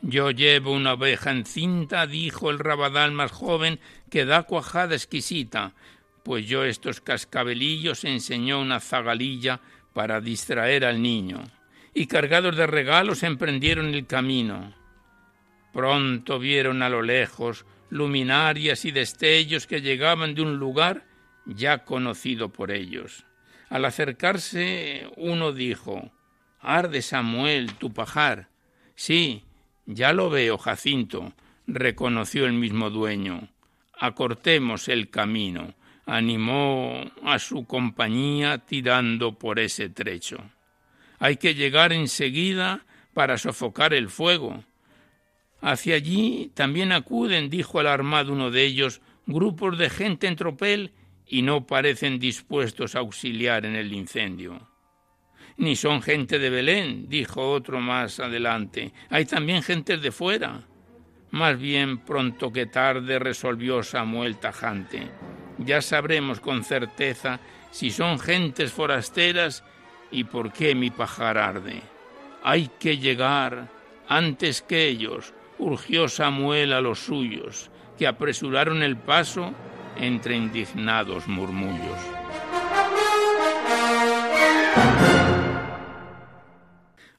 Yo 0.00 0.30
llevo 0.30 0.72
una 0.72 0.92
oveja 0.92 1.32
encinta, 1.32 2.06
dijo 2.06 2.50
el 2.50 2.60
rabadal 2.60 3.10
más 3.10 3.32
joven, 3.32 3.80
que 4.10 4.24
da 4.24 4.44
cuajada 4.44 4.94
exquisita, 4.94 5.74
pues 6.22 6.46
yo 6.46 6.64
estos 6.64 7.00
cascabelillos 7.00 8.04
enseñó 8.04 8.60
una 8.60 8.78
zagalilla 8.78 9.60
para 9.92 10.20
distraer 10.20 10.84
al 10.84 11.02
niño, 11.02 11.42
y 11.94 12.06
cargados 12.06 12.56
de 12.56 12.66
regalos 12.66 13.24
emprendieron 13.24 13.94
el 13.94 14.06
camino. 14.06 14.83
Pronto 15.74 16.38
vieron 16.38 16.82
a 16.82 16.88
lo 16.88 17.02
lejos 17.02 17.66
luminarias 17.90 18.84
y 18.84 18.92
destellos 18.92 19.66
que 19.66 19.82
llegaban 19.82 20.36
de 20.36 20.42
un 20.42 20.56
lugar 20.56 21.04
ya 21.46 21.84
conocido 21.84 22.50
por 22.50 22.70
ellos. 22.70 23.26
Al 23.68 23.84
acercarse 23.84 25.10
uno 25.16 25.52
dijo 25.52 26.12
Arde 26.60 27.02
Samuel, 27.02 27.74
tu 27.74 27.92
pajar. 27.92 28.48
Sí, 28.94 29.42
ya 29.84 30.12
lo 30.12 30.30
veo, 30.30 30.58
Jacinto, 30.58 31.32
reconoció 31.66 32.46
el 32.46 32.52
mismo 32.52 32.90
dueño. 32.90 33.48
Acortemos 33.98 34.88
el 34.88 35.10
camino. 35.10 35.74
Animó 36.06 37.10
a 37.24 37.38
su 37.40 37.66
compañía 37.66 38.58
tirando 38.58 39.38
por 39.38 39.58
ese 39.58 39.88
trecho. 39.88 40.38
Hay 41.18 41.36
que 41.36 41.54
llegar 41.54 41.92
enseguida 41.92 42.84
para 43.12 43.38
sofocar 43.38 43.92
el 43.92 44.08
fuego. 44.08 44.62
Hacia 45.64 45.96
allí 45.96 46.52
también 46.54 46.92
acuden, 46.92 47.48
dijo 47.50 47.80
alarmado 47.80 48.32
uno 48.32 48.50
de 48.50 48.64
ellos, 48.64 49.00
grupos 49.26 49.78
de 49.78 49.90
gente 49.90 50.26
en 50.26 50.36
tropel 50.36 50.92
y 51.26 51.42
no 51.42 51.66
parecen 51.66 52.18
dispuestos 52.18 52.94
a 52.94 53.00
auxiliar 53.00 53.64
en 53.64 53.74
el 53.74 53.92
incendio 53.92 54.68
ni 55.56 55.76
son 55.76 56.02
gente 56.02 56.38
de 56.38 56.50
Belén, 56.50 57.08
dijo 57.08 57.50
otro 57.52 57.80
más 57.80 58.20
adelante. 58.20 58.92
Hay 59.10 59.24
también 59.24 59.62
gentes 59.62 60.02
de 60.02 60.10
fuera. 60.10 60.62
Más 61.30 61.58
bien 61.58 61.98
pronto 61.98 62.52
que 62.52 62.66
tarde 62.66 63.18
resolvió 63.18 63.82
Samuel 63.82 64.38
tajante. 64.38 65.08
Ya 65.58 65.80
sabremos 65.80 66.40
con 66.40 66.64
certeza 66.64 67.40
si 67.70 67.90
son 67.90 68.18
gentes 68.18 68.72
forasteras 68.72 69.64
y 70.10 70.24
por 70.24 70.52
qué 70.52 70.74
mi 70.74 70.90
pajar 70.90 71.38
arde. 71.38 71.82
Hay 72.42 72.70
que 72.78 72.98
llegar 72.98 73.68
antes 74.08 74.62
que 74.62 74.86
ellos, 74.86 75.34
urgió 75.58 76.08
Samuel 76.08 76.72
a 76.72 76.80
los 76.80 76.98
suyos, 77.00 77.70
que 77.98 78.06
apresuraron 78.06 78.82
el 78.82 78.96
paso 78.96 79.52
entre 79.96 80.36
indignados 80.36 81.28
murmullos. 81.28 81.98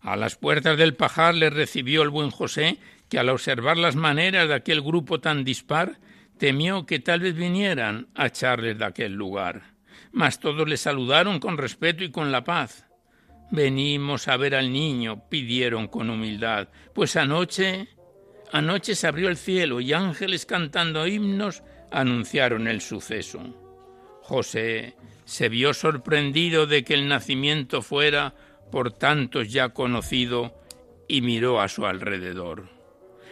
A 0.02 0.16
las 0.16 0.36
puertas 0.36 0.78
del 0.78 0.94
pajar 0.94 1.34
le 1.34 1.50
recibió 1.50 2.04
el 2.04 2.10
buen 2.10 2.30
José, 2.30 2.78
que 3.10 3.18
al 3.18 3.30
observar 3.30 3.78
las 3.78 3.96
maneras 3.96 4.48
de 4.48 4.54
aquel 4.54 4.82
grupo 4.82 5.20
tan 5.20 5.44
dispar, 5.44 6.00
temió 6.38 6.86
que 6.86 7.00
tal 7.00 7.22
vez 7.22 7.36
vinieran 7.36 8.08
a 8.14 8.28
echarles 8.28 8.78
de 8.78 8.86
aquel 8.86 9.14
lugar. 9.14 9.74
Mas 10.12 10.40
todos 10.40 10.68
le 10.68 10.78
saludaron 10.78 11.40
con 11.40 11.58
respeto 11.58 12.04
y 12.04 12.12
con 12.12 12.32
la 12.32 12.44
paz. 12.44 12.86
Venimos 13.52 14.28
a 14.28 14.38
ver 14.38 14.56
al 14.56 14.72
niño, 14.72 15.28
pidieron 15.30 15.88
con 15.88 16.10
humildad, 16.10 16.70
pues 16.94 17.16
anoche 17.16 17.88
anoche 18.52 18.96
se 18.96 19.08
abrió 19.08 19.30
el 19.30 19.38
cielo 19.38 19.80
y 19.82 19.94
ángeles 19.94 20.46
cantando 20.46 21.08
himnos 21.08 21.64
anunciaron 21.92 22.68
el 22.68 22.82
suceso. 22.82 23.42
José 24.22 24.96
se 25.26 25.50
vio 25.50 25.74
sorprendido 25.74 26.68
de 26.68 26.84
que 26.84 26.94
el 26.94 27.08
nacimiento 27.08 27.82
fuera 27.82 28.36
por 28.72 28.92
tantos 28.92 29.52
ya 29.52 29.70
conocido, 29.70 30.54
y 31.08 31.22
miró 31.22 31.62
a 31.62 31.68
su 31.68 31.86
alrededor. 31.86 32.68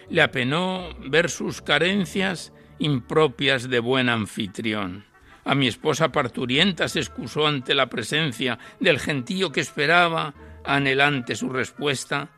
Le 0.10 0.22
apenó 0.22 0.90
ver 1.00 1.30
sus 1.30 1.62
carencias 1.62 2.54
impropias 2.80 3.70
de 3.70 3.80
buen 3.80 4.10
anfitrión. 4.10 5.06
A 5.46 5.56
mi 5.56 5.68
esposa 5.68 6.12
parturienta 6.12 6.88
se 6.88 7.00
excusó 7.00 7.48
ante 7.48 7.74
la 7.74 7.90
presencia 7.90 8.60
del 8.80 9.00
gentío 9.00 9.52
que 9.52 9.62
esperaba, 9.62 10.34
anhelante 10.64 11.36
su 11.36 11.50
respuesta. 11.50 12.30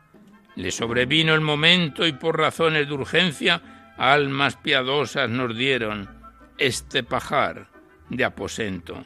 Le 0.56 0.70
sobrevino 0.70 1.34
el 1.34 1.42
momento 1.42 2.06
y 2.06 2.12
por 2.12 2.38
razones 2.38 2.88
de 2.88 2.94
urgencia, 2.94 3.94
almas 3.96 4.56
piadosas 4.56 5.28
nos 5.30 5.56
dieron 5.56 6.08
este 6.58 7.02
pajar 7.02 7.68
de 8.08 8.24
aposento. 8.24 9.02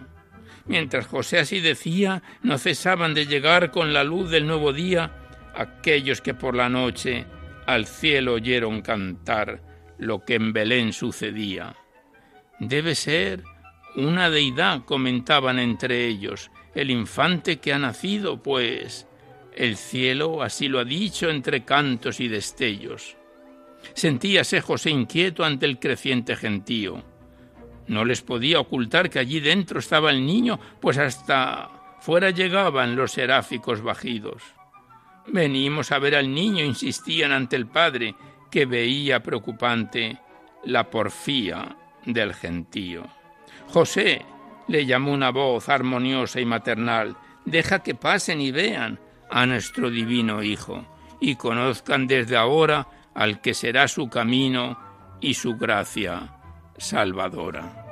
Mientras 0.66 1.06
José 1.06 1.40
así 1.40 1.60
decía, 1.60 2.22
no 2.42 2.56
cesaban 2.56 3.14
de 3.14 3.26
llegar 3.26 3.72
con 3.72 3.92
la 3.92 4.04
luz 4.04 4.30
del 4.30 4.46
nuevo 4.46 4.72
día 4.72 5.10
aquellos 5.54 6.20
que 6.20 6.34
por 6.34 6.54
la 6.54 6.68
noche 6.68 7.26
al 7.66 7.86
cielo 7.86 8.34
oyeron 8.34 8.82
cantar 8.82 9.62
lo 9.98 10.24
que 10.24 10.36
en 10.36 10.52
Belén 10.52 10.92
sucedía. 10.92 11.74
Debe 12.60 12.94
ser 12.94 13.42
una 13.96 14.30
deidad, 14.30 14.84
comentaban 14.84 15.58
entre 15.58 16.06
ellos, 16.06 16.50
el 16.74 16.90
infante 16.90 17.58
que 17.58 17.72
ha 17.72 17.78
nacido, 17.78 18.42
pues 18.42 19.08
el 19.60 19.76
cielo 19.76 20.42
así 20.42 20.68
lo 20.68 20.78
ha 20.78 20.86
dicho 20.86 21.28
entre 21.28 21.66
cantos 21.66 22.18
y 22.20 22.28
destellos. 22.28 23.18
Sentíase 23.92 24.62
José 24.62 24.88
inquieto 24.88 25.44
ante 25.44 25.66
el 25.66 25.78
creciente 25.78 26.34
gentío. 26.34 27.02
No 27.86 28.06
les 28.06 28.22
podía 28.22 28.58
ocultar 28.58 29.10
que 29.10 29.18
allí 29.18 29.38
dentro 29.38 29.78
estaba 29.78 30.12
el 30.12 30.24
niño, 30.24 30.58
pues 30.80 30.96
hasta 30.96 31.98
fuera 32.00 32.30
llegaban 32.30 32.96
los 32.96 33.12
seráficos 33.12 33.82
bajidos. 33.82 34.42
Venimos 35.26 35.92
a 35.92 35.98
ver 35.98 36.14
al 36.14 36.32
niño, 36.32 36.64
insistían 36.64 37.30
ante 37.30 37.56
el 37.56 37.66
padre, 37.66 38.14
que 38.50 38.64
veía 38.64 39.22
preocupante 39.22 40.18
la 40.64 40.88
porfía 40.88 41.76
del 42.06 42.32
gentío. 42.32 43.06
José, 43.68 44.24
le 44.68 44.86
llamó 44.86 45.12
una 45.12 45.30
voz 45.30 45.68
armoniosa 45.68 46.40
y 46.40 46.46
maternal, 46.46 47.14
deja 47.44 47.82
que 47.82 47.94
pasen 47.94 48.40
y 48.40 48.52
vean 48.52 48.98
a 49.30 49.46
nuestro 49.46 49.90
divino 49.90 50.42
Hijo, 50.42 50.84
y 51.20 51.36
conozcan 51.36 52.06
desde 52.06 52.36
ahora 52.36 52.88
al 53.14 53.40
que 53.40 53.54
será 53.54 53.88
su 53.88 54.08
camino 54.08 54.78
y 55.20 55.34
su 55.34 55.56
gracia 55.56 56.34
salvadora. 56.78 57.86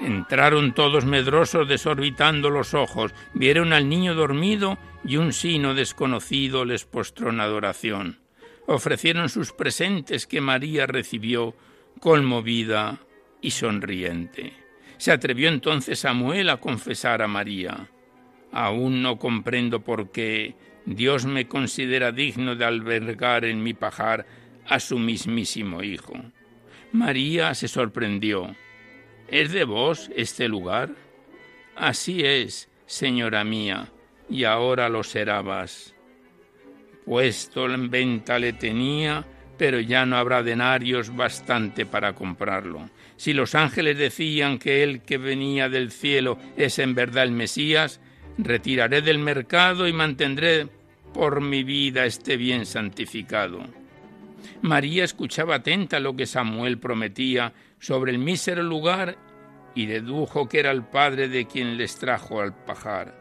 Entraron 0.00 0.72
todos 0.72 1.04
medrosos 1.04 1.68
desorbitando 1.68 2.50
los 2.50 2.74
ojos, 2.74 3.14
vieron 3.34 3.72
al 3.72 3.88
niño 3.88 4.14
dormido 4.14 4.78
y 5.04 5.16
un 5.16 5.32
sino 5.32 5.74
desconocido 5.74 6.64
les 6.64 6.84
postró 6.84 7.30
en 7.30 7.40
adoración. 7.40 8.20
Ofrecieron 8.66 9.28
sus 9.28 9.52
presentes 9.52 10.26
que 10.26 10.40
María 10.40 10.86
recibió 10.86 11.54
conmovida 12.00 12.98
y 13.40 13.50
sonriente. 13.50 14.67
Se 14.98 15.12
atrevió 15.12 15.48
entonces 15.48 16.00
Samuel 16.00 16.50
a 16.50 16.58
confesar 16.58 17.22
a 17.22 17.28
María. 17.28 17.88
Aún 18.52 19.02
no 19.02 19.18
comprendo 19.18 19.80
por 19.80 20.10
qué 20.10 20.56
Dios 20.84 21.24
me 21.24 21.46
considera 21.46 22.12
digno 22.12 22.56
de 22.56 22.64
albergar 22.64 23.44
en 23.44 23.62
mi 23.62 23.74
pajar 23.74 24.26
a 24.66 24.80
su 24.80 24.98
mismísimo 24.98 25.82
Hijo. 25.82 26.14
María 26.92 27.54
se 27.54 27.68
sorprendió. 27.68 28.54
¿Es 29.28 29.52
de 29.52 29.64
vos 29.64 30.10
este 30.16 30.48
lugar? 30.48 30.90
Así 31.76 32.24
es, 32.24 32.68
señora 32.86 33.44
mía, 33.44 33.92
y 34.28 34.44
ahora 34.44 34.88
lo 34.88 35.04
será 35.04 35.42
más. 35.42 35.94
Puesto 37.04 37.66
en 37.72 37.90
venta 37.90 38.38
le 38.38 38.54
tenía, 38.54 39.24
pero 39.58 39.78
ya 39.80 40.06
no 40.06 40.16
habrá 40.16 40.42
denarios 40.42 41.14
bastante 41.14 41.86
para 41.86 42.14
comprarlo. 42.14 42.90
Si 43.18 43.32
los 43.32 43.56
ángeles 43.56 43.98
decían 43.98 44.60
que 44.60 44.84
el 44.84 45.02
que 45.02 45.18
venía 45.18 45.68
del 45.68 45.90
cielo 45.90 46.38
es 46.56 46.78
en 46.78 46.94
verdad 46.94 47.24
el 47.24 47.32
Mesías, 47.32 48.00
retiraré 48.38 49.02
del 49.02 49.18
mercado 49.18 49.88
y 49.88 49.92
mantendré 49.92 50.68
por 51.12 51.40
mi 51.40 51.64
vida 51.64 52.06
este 52.06 52.36
bien 52.36 52.64
santificado. 52.64 53.58
María 54.62 55.02
escuchaba 55.02 55.56
atenta 55.56 55.98
lo 55.98 56.14
que 56.14 56.26
Samuel 56.26 56.78
prometía 56.78 57.52
sobre 57.80 58.12
el 58.12 58.18
mísero 58.18 58.62
lugar 58.62 59.18
y 59.74 59.86
dedujo 59.86 60.48
que 60.48 60.60
era 60.60 60.70
el 60.70 60.84
padre 60.84 61.28
de 61.28 61.46
quien 61.46 61.76
les 61.76 61.98
trajo 61.98 62.40
al 62.40 62.54
pajar. 62.54 63.18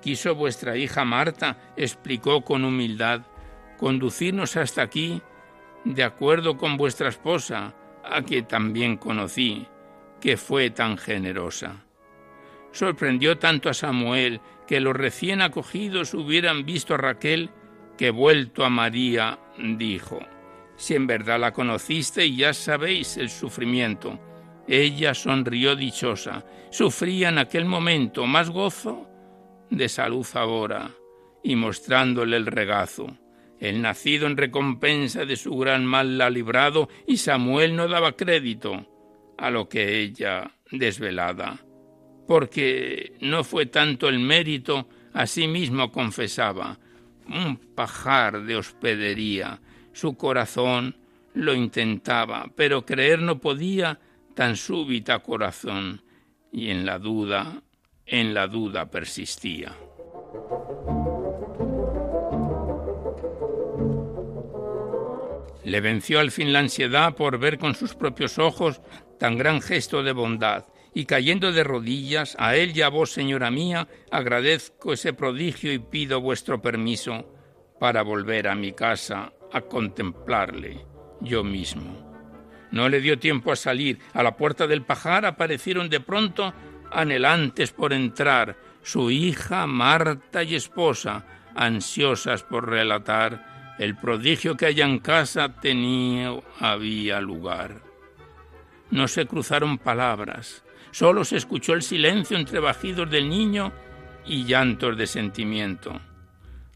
Quiso 0.00 0.36
vuestra 0.36 0.76
hija 0.76 1.04
Marta, 1.04 1.72
explicó 1.76 2.42
con 2.42 2.64
humildad, 2.64 3.22
conducirnos 3.78 4.56
hasta 4.56 4.82
aquí 4.82 5.20
de 5.84 6.04
acuerdo 6.04 6.56
con 6.56 6.76
vuestra 6.76 7.08
esposa, 7.08 7.74
a 8.10 8.22
quien 8.22 8.46
también 8.46 8.96
conocí, 8.96 9.66
que 10.20 10.36
fue 10.36 10.70
tan 10.70 10.96
generosa. 10.96 11.84
Sorprendió 12.72 13.38
tanto 13.38 13.68
a 13.68 13.74
Samuel 13.74 14.40
que 14.66 14.80
los 14.80 14.96
recién 14.96 15.42
acogidos 15.42 16.14
hubieran 16.14 16.64
visto 16.64 16.94
a 16.94 16.98
Raquel 16.98 17.50
que 17.96 18.10
vuelto 18.10 18.64
a 18.64 18.70
María 18.70 19.38
dijo, 19.58 20.18
si 20.76 20.94
en 20.94 21.06
verdad 21.06 21.38
la 21.38 21.52
conociste 21.52 22.26
y 22.26 22.36
ya 22.36 22.52
sabéis 22.52 23.16
el 23.16 23.30
sufrimiento. 23.30 24.18
Ella 24.66 25.14
sonrió 25.14 25.76
dichosa, 25.76 26.44
sufría 26.70 27.28
en 27.28 27.38
aquel 27.38 27.66
momento 27.66 28.26
más 28.26 28.50
gozo 28.50 29.06
de 29.70 29.88
salud 29.88 30.26
ahora, 30.34 30.90
y 31.42 31.54
mostrándole 31.54 32.36
el 32.36 32.46
regazo. 32.46 33.16
El 33.64 33.80
nacido 33.80 34.26
en 34.26 34.36
recompensa 34.36 35.24
de 35.24 35.36
su 35.36 35.56
gran 35.56 35.86
mal 35.86 36.18
la 36.18 36.26
ha 36.26 36.30
librado, 36.30 36.90
y 37.06 37.16
Samuel 37.16 37.74
no 37.74 37.88
daba 37.88 38.12
crédito 38.12 38.86
a 39.38 39.48
lo 39.48 39.70
que 39.70 40.00
ella 40.00 40.50
desvelada, 40.70 41.64
porque 42.28 43.14
no 43.22 43.42
fue 43.42 43.64
tanto 43.64 44.10
el 44.10 44.18
mérito, 44.18 44.86
a 45.14 45.26
sí 45.26 45.48
mismo 45.48 45.90
confesaba, 45.90 46.78
un 47.26 47.56
pajar 47.56 48.42
de 48.42 48.56
hospedería. 48.56 49.62
Su 49.94 50.14
corazón 50.14 50.98
lo 51.32 51.54
intentaba, 51.54 52.50
pero 52.54 52.84
creer 52.84 53.22
no 53.22 53.40
podía 53.40 53.98
tan 54.34 54.56
súbita 54.56 55.20
corazón, 55.20 56.02
y 56.52 56.68
en 56.68 56.84
la 56.84 56.98
duda, 56.98 57.62
en 58.04 58.34
la 58.34 58.46
duda 58.46 58.90
persistía. 58.90 59.74
Le 65.64 65.80
venció 65.80 66.20
al 66.20 66.30
fin 66.30 66.52
la 66.52 66.58
ansiedad 66.58 67.14
por 67.14 67.38
ver 67.38 67.58
con 67.58 67.74
sus 67.74 67.94
propios 67.94 68.38
ojos 68.38 68.80
tan 69.18 69.38
gran 69.38 69.60
gesto 69.60 70.02
de 70.02 70.12
bondad, 70.12 70.66
y 70.92 71.06
cayendo 71.06 71.52
de 71.52 71.64
rodillas, 71.64 72.36
a 72.38 72.56
él 72.56 72.76
y 72.76 72.82
a 72.82 72.88
vos, 72.88 73.10
señora 73.10 73.50
mía, 73.50 73.88
agradezco 74.10 74.92
ese 74.92 75.12
prodigio 75.12 75.72
y 75.72 75.78
pido 75.78 76.20
vuestro 76.20 76.62
permiso 76.62 77.32
para 77.80 78.02
volver 78.02 78.46
a 78.46 78.54
mi 78.54 78.72
casa 78.72 79.32
a 79.52 79.62
contemplarle 79.62 80.86
yo 81.20 81.42
mismo. 81.42 82.14
No 82.70 82.88
le 82.88 83.00
dio 83.00 83.18
tiempo 83.18 83.52
a 83.52 83.56
salir. 83.56 83.98
A 84.12 84.22
la 84.22 84.36
puerta 84.36 84.66
del 84.66 84.82
pajar 84.82 85.24
aparecieron 85.26 85.88
de 85.88 86.00
pronto, 86.00 86.52
anhelantes 86.90 87.72
por 87.72 87.92
entrar, 87.92 88.56
su 88.82 89.10
hija, 89.10 89.66
Marta 89.66 90.42
y 90.42 90.54
esposa, 90.54 91.24
ansiosas 91.54 92.42
por 92.42 92.68
relatar 92.68 93.53
el 93.78 93.96
prodigio 93.96 94.56
que 94.56 94.66
allá 94.66 94.84
en 94.84 94.98
casa 94.98 95.48
tenía 95.60 96.32
había 96.60 97.20
lugar. 97.20 97.82
No 98.90 99.08
se 99.08 99.26
cruzaron 99.26 99.78
palabras, 99.78 100.64
solo 100.90 101.24
se 101.24 101.36
escuchó 101.36 101.72
el 101.72 101.82
silencio 101.82 102.36
entre 102.36 102.60
bajidos 102.60 103.10
del 103.10 103.28
niño 103.28 103.72
y 104.26 104.44
llantos 104.44 104.96
de 104.96 105.06
sentimiento. 105.06 106.00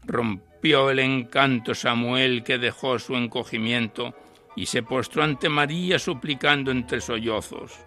Rompió 0.05 0.89
el 0.89 0.99
encanto 0.99 1.73
Samuel 1.73 2.43
que 2.43 2.57
dejó 2.57 2.99
su 2.99 3.15
encogimiento 3.15 4.13
y 4.55 4.65
se 4.65 4.83
postró 4.83 5.23
ante 5.23 5.47
María 5.47 5.99
suplicando 5.99 6.71
entre 6.71 6.99
sollozos. 6.99 7.79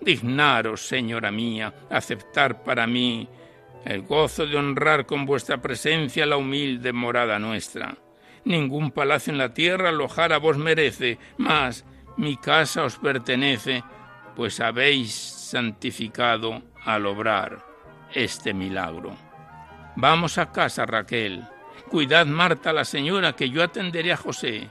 Dignaros, 0.00 0.80
señora 0.80 1.30
mía, 1.30 1.72
aceptar 1.88 2.64
para 2.64 2.88
mí 2.88 3.28
el 3.84 4.02
gozo 4.02 4.46
de 4.46 4.56
honrar 4.56 5.06
con 5.06 5.24
vuestra 5.24 5.62
presencia 5.62 6.26
la 6.26 6.36
humilde 6.36 6.92
morada 6.92 7.38
nuestra. 7.38 7.96
Ningún 8.44 8.90
palacio 8.90 9.32
en 9.32 9.38
la 9.38 9.54
tierra 9.54 9.90
alojar 9.90 10.32
a 10.32 10.38
vos 10.38 10.58
merece, 10.58 11.18
mas 11.36 11.84
mi 12.16 12.36
casa 12.36 12.84
os 12.84 12.96
pertenece, 12.98 13.84
pues 14.34 14.60
habéis 14.60 15.12
santificado 15.12 16.62
al 16.84 17.06
obrar 17.06 17.64
este 18.12 18.52
milagro. 18.52 19.16
Vamos 19.96 20.38
a 20.38 20.50
casa, 20.50 20.86
Raquel. 20.86 21.44
Cuidad, 21.88 22.26
Marta, 22.26 22.72
la 22.72 22.84
señora, 22.84 23.34
que 23.34 23.50
yo 23.50 23.62
atenderé 23.62 24.12
a 24.12 24.16
José. 24.16 24.70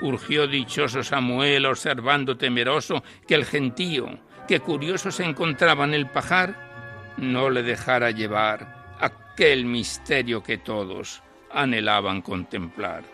Urgió 0.00 0.46
dichoso 0.46 1.02
Samuel, 1.02 1.66
observando 1.66 2.36
temeroso 2.36 3.02
que 3.26 3.36
el 3.36 3.44
gentío, 3.44 4.18
que 4.46 4.60
curioso 4.60 5.10
se 5.10 5.24
encontraba 5.24 5.84
en 5.84 5.94
el 5.94 6.08
pajar, 6.08 7.14
no 7.16 7.48
le 7.48 7.62
dejara 7.62 8.10
llevar 8.10 8.96
aquel 9.00 9.64
misterio 9.64 10.42
que 10.42 10.58
todos 10.58 11.22
anhelaban 11.54 12.20
contemplar. 12.20 13.04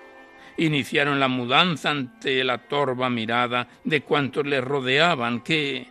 Iniciaron 0.56 1.20
la 1.20 1.28
mudanza 1.28 1.90
ante 1.90 2.42
la 2.44 2.58
torva 2.58 3.08
mirada 3.08 3.68
de 3.84 4.02
cuantos 4.02 4.46
les 4.46 4.62
rodeaban, 4.62 5.40
que, 5.40 5.86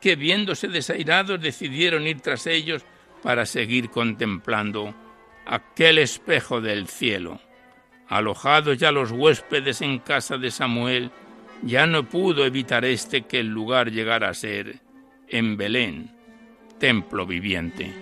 que 0.00 0.16
viéndose 0.16 0.68
desairados 0.68 1.40
decidieron 1.40 2.06
ir 2.06 2.20
tras 2.20 2.46
ellos 2.46 2.84
para 3.22 3.44
seguir 3.46 3.90
contemplando 3.90 4.94
aquel 5.46 5.98
espejo 5.98 6.60
del 6.60 6.86
cielo. 6.86 7.40
Alojados 8.08 8.78
ya 8.78 8.92
los 8.92 9.10
huéspedes 9.12 9.82
en 9.82 9.98
casa 9.98 10.38
de 10.38 10.50
Samuel, 10.50 11.10
ya 11.62 11.86
no 11.86 12.08
pudo 12.08 12.44
evitar 12.46 12.84
éste 12.84 13.22
que 13.22 13.40
el 13.40 13.48
lugar 13.48 13.90
llegara 13.90 14.30
a 14.30 14.34
ser, 14.34 14.80
en 15.28 15.56
Belén, 15.56 16.10
templo 16.78 17.26
viviente. 17.26 17.92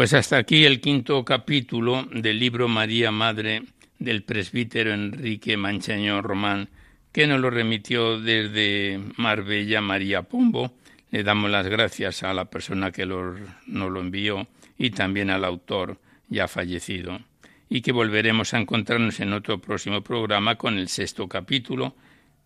Pues 0.00 0.14
hasta 0.14 0.38
aquí 0.38 0.64
el 0.64 0.80
quinto 0.80 1.22
capítulo 1.26 2.08
del 2.10 2.38
libro 2.38 2.68
María 2.68 3.10
Madre 3.10 3.64
del 3.98 4.22
presbítero 4.22 4.94
Enrique 4.94 5.58
Manchaño 5.58 6.22
Román, 6.22 6.70
que 7.12 7.26
nos 7.26 7.38
lo 7.38 7.50
remitió 7.50 8.18
desde 8.18 8.98
Marbella 9.18 9.82
María 9.82 10.22
Pombo. 10.22 10.72
Le 11.10 11.22
damos 11.22 11.50
las 11.50 11.66
gracias 11.66 12.22
a 12.22 12.32
la 12.32 12.46
persona 12.46 12.92
que 12.92 13.04
nos 13.04 13.36
lo 13.66 14.00
envió 14.00 14.46
y 14.78 14.88
también 14.88 15.28
al 15.28 15.44
autor 15.44 15.98
ya 16.30 16.48
fallecido. 16.48 17.20
Y 17.68 17.82
que 17.82 17.92
volveremos 17.92 18.54
a 18.54 18.58
encontrarnos 18.58 19.20
en 19.20 19.34
otro 19.34 19.58
próximo 19.58 20.00
programa 20.00 20.54
con 20.54 20.78
el 20.78 20.88
sexto 20.88 21.28
capítulo. 21.28 21.94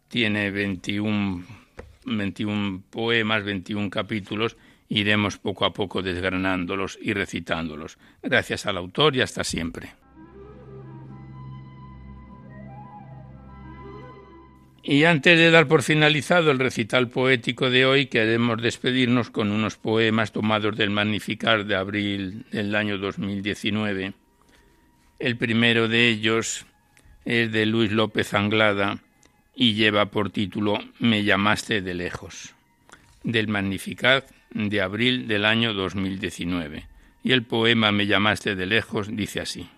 Tiene 0.09 0.51
21, 0.51 1.45
21 2.05 2.83
poemas, 2.91 3.45
21 3.45 3.91
capítulos 3.91 4.57
iremos 5.01 5.39
poco 5.39 5.65
a 5.65 5.73
poco 5.73 6.03
desgranándolos 6.03 6.99
y 7.03 7.13
recitándolos. 7.13 7.99
Gracias 8.23 8.67
al 8.67 8.77
autor 8.77 9.17
y 9.17 9.23
hasta 9.23 9.43
siempre. 9.43 9.93
Y 14.87 15.05
antes 15.05 15.39
de 15.39 15.51
dar 15.51 15.67
por 15.67 15.83
finalizado 15.83 16.51
el 16.51 16.59
recital 16.59 17.09
poético 17.09 17.71
de 17.71 17.87
hoy, 17.87 18.07
queremos 18.07 18.63
despedirnos 18.63 19.31
con 19.31 19.51
unos 19.51 19.77
poemas 19.79 20.31
tomados 20.31 20.77
del 20.77 20.91
Magnificar 20.91 21.65
de 21.65 21.75
abril 21.75 22.45
del 22.53 22.75
año 22.77 22.99
2019. 22.99 24.13
El 25.19 25.37
primero 25.37 25.89
de 25.89 26.09
ellos 26.09 26.67
es 27.25 27.51
de 27.51 27.67
Luis 27.67 27.91
López 27.91 28.35
Anglada 28.35 28.99
y 29.57 29.75
lleva 29.75 30.07
por 30.07 30.31
título 30.31 30.79
Me 30.99 31.25
llamaste 31.25 31.81
de 31.81 31.95
lejos. 31.95 32.55
Del 33.23 33.49
Magnificat 33.49 34.27
de 34.55 34.81
abril 34.81 35.29
del 35.29 35.45
año 35.45 35.75
2019. 35.75 36.89
Y 37.23 37.33
el 37.33 37.43
poema 37.43 37.93
Me 37.93 38.07
llamaste 38.07 38.55
de 38.55 38.67
lejos 38.67 39.09
dice 39.15 39.41
así. 39.41 39.69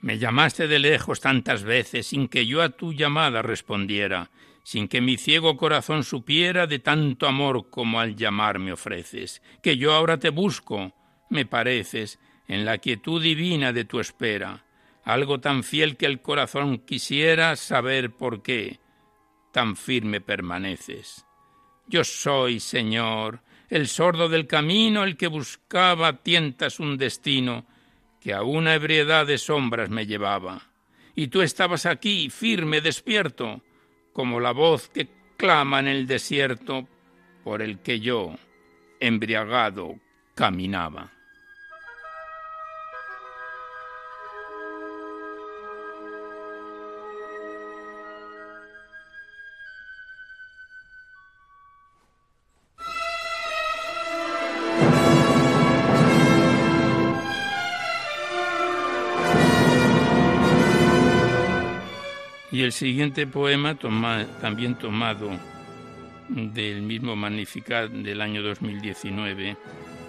Me 0.00 0.18
llamaste 0.18 0.66
de 0.66 0.78
lejos 0.78 1.20
tantas 1.20 1.62
veces 1.62 2.06
sin 2.06 2.28
que 2.28 2.46
yo 2.46 2.62
a 2.62 2.70
tu 2.70 2.94
llamada 2.94 3.42
respondiera, 3.42 4.30
sin 4.62 4.88
que 4.88 5.02
mi 5.02 5.18
ciego 5.18 5.58
corazón 5.58 6.04
supiera 6.04 6.66
de 6.66 6.78
tanto 6.78 7.26
amor 7.26 7.68
como 7.68 8.00
al 8.00 8.16
llamar 8.16 8.58
me 8.58 8.72
ofreces, 8.72 9.42
que 9.62 9.76
yo 9.76 9.92
ahora 9.92 10.18
te 10.18 10.30
busco, 10.30 10.94
me 11.28 11.44
pareces, 11.44 12.18
en 12.48 12.64
la 12.64 12.78
quietud 12.78 13.22
divina 13.22 13.72
de 13.72 13.84
tu 13.84 14.00
espera, 14.00 14.64
algo 15.04 15.40
tan 15.40 15.64
fiel 15.64 15.96
que 15.96 16.06
el 16.06 16.22
corazón 16.22 16.78
quisiera 16.78 17.54
saber 17.56 18.10
por 18.10 18.42
qué, 18.42 18.79
tan 19.52 19.76
firme 19.76 20.20
permaneces. 20.20 21.26
Yo 21.86 22.04
soy, 22.04 22.60
Señor, 22.60 23.40
el 23.68 23.88
sordo 23.88 24.28
del 24.28 24.46
camino, 24.46 25.04
el 25.04 25.16
que 25.16 25.26
buscaba 25.26 26.08
a 26.08 26.16
tientas 26.16 26.80
un 26.80 26.96
destino 26.96 27.66
que 28.20 28.34
a 28.34 28.42
una 28.42 28.74
ebriedad 28.74 29.26
de 29.26 29.38
sombras 29.38 29.90
me 29.90 30.06
llevaba. 30.06 30.62
Y 31.14 31.28
tú 31.28 31.42
estabas 31.42 31.86
aquí, 31.86 32.30
firme, 32.30 32.80
despierto, 32.80 33.62
como 34.12 34.40
la 34.40 34.52
voz 34.52 34.88
que 34.88 35.08
clama 35.36 35.80
en 35.80 35.88
el 35.88 36.06
desierto 36.06 36.86
por 37.42 37.62
el 37.62 37.80
que 37.80 38.00
yo, 38.00 38.36
embriagado, 39.00 39.98
caminaba. 40.34 41.12
Y 62.60 62.62
el 62.62 62.72
siguiente 62.72 63.26
poema, 63.26 63.74
también 64.42 64.74
tomado 64.74 65.30
del 66.28 66.82
mismo 66.82 67.16
Magnificat 67.16 67.90
del 67.90 68.20
año 68.20 68.42
2019, 68.42 69.56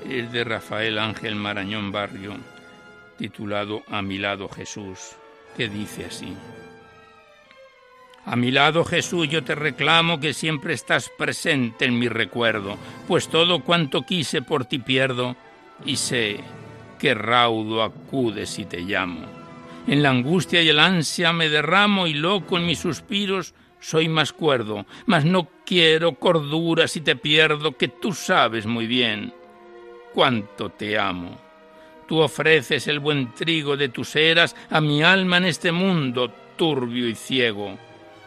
es 0.10 0.32
de 0.34 0.44
Rafael 0.44 1.00
Ángel 1.00 1.36
Marañón 1.36 1.94
Barrio, 1.94 2.34
titulado 3.18 3.84
A 3.88 4.02
mi 4.02 4.18
lado 4.18 4.50
Jesús, 4.50 5.16
que 5.56 5.70
dice 5.70 6.08
así. 6.08 6.36
A 8.26 8.36
mi 8.36 8.52
lado 8.52 8.84
Jesús 8.84 9.30
yo 9.30 9.46
te 9.46 9.56
reclamo 9.56 10.20
que 10.20 10.34
siempre 10.34 10.74
estás 10.74 11.10
presente 11.18 11.86
en 11.86 11.98
mi 11.98 12.10
recuerdo, 12.10 12.78
pues 13.08 13.30
todo 13.30 13.64
cuanto 13.64 14.02
quise 14.02 14.42
por 14.42 14.66
ti 14.66 14.80
pierdo 14.80 15.38
y 15.86 15.96
sé 15.96 16.42
que 17.00 17.14
raudo 17.14 17.82
acudes 17.82 18.50
si 18.50 18.66
te 18.66 18.82
llamo. 18.82 19.41
En 19.92 20.04
la 20.04 20.10
angustia 20.10 20.62
y 20.62 20.70
el 20.70 20.80
ansia 20.80 21.34
me 21.34 21.50
derramo 21.50 22.08
y 22.08 22.14
loco 22.14 22.58
en 22.58 22.66
mis 22.66 22.80
suspiros 22.80 23.54
soy 23.82 24.08
más 24.08 24.32
cuerdo, 24.32 24.86
mas 25.06 25.26
no 25.26 25.50
quiero 25.66 26.14
cordura 26.14 26.88
si 26.88 27.02
te 27.02 27.18
pierdo, 27.18 27.76
que 27.76 27.90
tú 27.90 28.14
sabes 28.14 28.66
muy 28.66 28.88
bien 28.88 29.34
cuánto 30.14 30.70
te 30.70 30.98
amo. 30.98 31.38
Tú 32.08 32.20
ofreces 32.20 32.88
el 32.88 33.02
buen 33.02 33.34
trigo 33.34 33.76
de 33.76 33.90
tus 33.90 34.16
eras 34.16 34.56
a 34.70 34.80
mi 34.80 35.04
alma 35.04 35.36
en 35.36 35.44
este 35.44 35.74
mundo 35.74 36.32
turbio 36.56 37.10
y 37.10 37.16
ciego, 37.16 37.78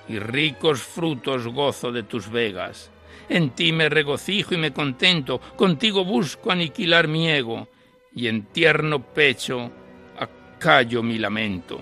y 0.07 0.19
ricos 0.19 0.83
frutos 0.83 1.47
gozo 1.49 1.91
de 1.91 2.03
tus 2.03 2.31
vegas. 2.31 2.91
En 3.31 3.53
ti 3.53 3.73
me 3.73 3.89
regocijo 3.89 4.53
y 4.53 4.59
me 4.59 4.75
contento, 4.75 5.41
contigo 5.57 6.05
busco 6.05 6.53
aniquilar 6.53 7.09
mi 7.09 7.27
ego, 7.31 7.69
y 8.15 8.27
en 8.27 8.43
tierno 8.53 9.03
pecho 9.03 9.73
callo 10.65 11.03
mi 11.03 11.19
lamento. 11.19 11.79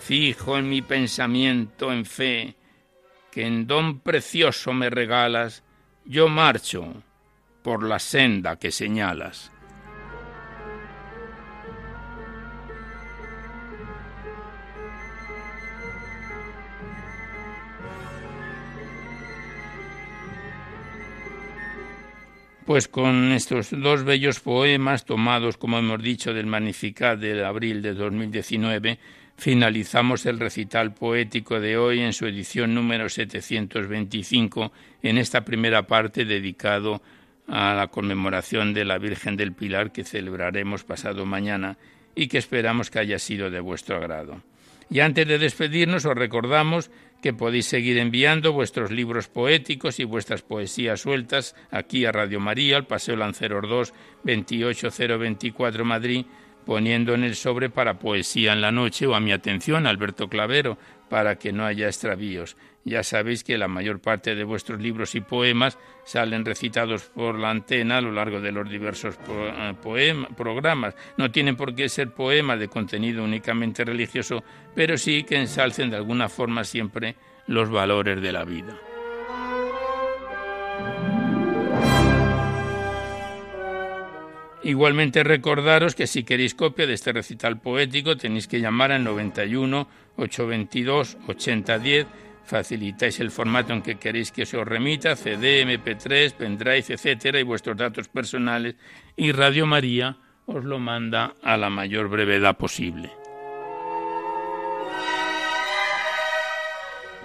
Fijo 0.00 0.58
en 0.58 0.68
mi 0.68 0.82
pensamiento 0.82 1.90
en 1.90 2.04
fe, 2.04 2.54
que 3.32 3.46
en 3.46 3.66
don 3.66 4.00
precioso 4.00 4.74
me 4.74 4.90
regalas, 4.90 5.64
yo 6.04 6.28
marcho 6.28 6.92
por 7.62 7.82
la 7.82 7.98
senda 7.98 8.56
que 8.56 8.70
señalas. 8.70 9.50
Pues 22.66 22.88
con 22.88 23.30
estos 23.30 23.68
dos 23.70 24.02
bellos 24.02 24.40
poemas 24.40 25.04
tomados, 25.04 25.56
como 25.56 25.78
hemos 25.78 26.02
dicho, 26.02 26.34
del 26.34 26.46
Magnificat 26.46 27.16
de 27.16 27.44
abril 27.44 27.80
de 27.80 27.94
2019, 27.94 28.98
finalizamos 29.36 30.26
el 30.26 30.40
recital 30.40 30.92
poético 30.92 31.60
de 31.60 31.78
hoy 31.78 32.00
en 32.00 32.12
su 32.12 32.26
edición 32.26 32.74
número 32.74 33.08
725, 33.08 34.72
en 35.00 35.16
esta 35.16 35.44
primera 35.44 35.86
parte 35.86 36.24
dedicado 36.24 37.02
a 37.46 37.72
la 37.72 37.86
conmemoración 37.86 38.74
de 38.74 38.84
la 38.84 38.98
Virgen 38.98 39.36
del 39.36 39.52
Pilar 39.52 39.92
que 39.92 40.02
celebraremos 40.02 40.82
pasado 40.82 41.24
mañana 41.24 41.78
y 42.16 42.26
que 42.26 42.38
esperamos 42.38 42.90
que 42.90 42.98
haya 42.98 43.20
sido 43.20 43.48
de 43.48 43.60
vuestro 43.60 43.98
agrado. 43.98 44.42
Y 44.90 45.00
antes 45.00 45.28
de 45.28 45.38
despedirnos 45.38 46.04
os 46.04 46.16
recordamos 46.16 46.90
que 47.26 47.32
podéis 47.32 47.66
seguir 47.66 47.98
enviando 47.98 48.52
vuestros 48.52 48.92
libros 48.92 49.26
poéticos 49.26 49.98
y 49.98 50.04
vuestras 50.04 50.42
poesías 50.42 51.00
sueltas 51.00 51.56
aquí 51.72 52.04
a 52.04 52.12
Radio 52.12 52.38
María, 52.38 52.76
al 52.76 52.86
Paseo 52.86 53.16
Lanceros 53.16 53.68
2, 53.68 53.94
28024 54.22 55.84
Madrid, 55.84 56.24
poniendo 56.64 57.14
en 57.14 57.24
el 57.24 57.34
sobre 57.34 57.68
para 57.68 57.98
Poesía 57.98 58.52
en 58.52 58.60
la 58.60 58.70
Noche 58.70 59.08
o 59.08 59.16
a 59.16 59.20
mi 59.20 59.32
atención, 59.32 59.88
Alberto 59.88 60.28
Clavero, 60.28 60.78
para 61.10 61.36
que 61.36 61.52
no 61.52 61.66
haya 61.66 61.88
extravíos. 61.88 62.56
Ya 62.86 63.02
sabéis 63.02 63.42
que 63.42 63.58
la 63.58 63.66
mayor 63.66 63.98
parte 63.98 64.36
de 64.36 64.44
vuestros 64.44 64.80
libros 64.80 65.16
y 65.16 65.20
poemas 65.20 65.76
salen 66.04 66.44
recitados 66.44 67.02
por 67.06 67.36
la 67.36 67.50
antena 67.50 67.98
a 67.98 68.00
lo 68.00 68.12
largo 68.12 68.40
de 68.40 68.52
los 68.52 68.70
diversos 68.70 69.18
eh, 69.28 70.14
programas. 70.36 70.94
No 71.16 71.32
tienen 71.32 71.56
por 71.56 71.74
qué 71.74 71.88
ser 71.88 72.12
poemas 72.12 72.60
de 72.60 72.68
contenido 72.68 73.24
únicamente 73.24 73.84
religioso, 73.84 74.44
pero 74.72 74.96
sí 74.96 75.24
que 75.24 75.34
ensalcen 75.34 75.90
de 75.90 75.96
alguna 75.96 76.28
forma 76.28 76.62
siempre 76.62 77.16
los 77.48 77.68
valores 77.70 78.22
de 78.22 78.30
la 78.30 78.44
vida. 78.44 78.78
Igualmente 84.62 85.24
recordaros 85.24 85.96
que 85.96 86.06
si 86.06 86.22
queréis 86.22 86.54
copia 86.54 86.86
de 86.86 86.94
este 86.94 87.12
recital 87.12 87.58
poético 87.58 88.16
tenéis 88.16 88.46
que 88.46 88.60
llamar 88.60 88.92
al 88.92 89.02
91 89.02 89.88
822 90.16 91.16
8010. 91.26 92.06
Facilitáis 92.46 93.18
el 93.20 93.30
formato 93.30 93.72
en 93.72 93.82
que 93.82 93.96
queréis 93.96 94.30
que 94.30 94.46
se 94.46 94.56
os 94.56 94.66
remita, 94.66 95.16
CD, 95.16 95.64
MP3, 95.64 96.32
pendrive, 96.32 96.84
etcétera, 96.88 97.40
y 97.40 97.42
vuestros 97.42 97.76
datos 97.76 98.08
personales, 98.08 98.76
y 99.16 99.32
Radio 99.32 99.66
María 99.66 100.16
os 100.46 100.64
lo 100.64 100.78
manda 100.78 101.34
a 101.42 101.56
la 101.56 101.70
mayor 101.70 102.08
brevedad 102.08 102.56
posible. 102.56 103.10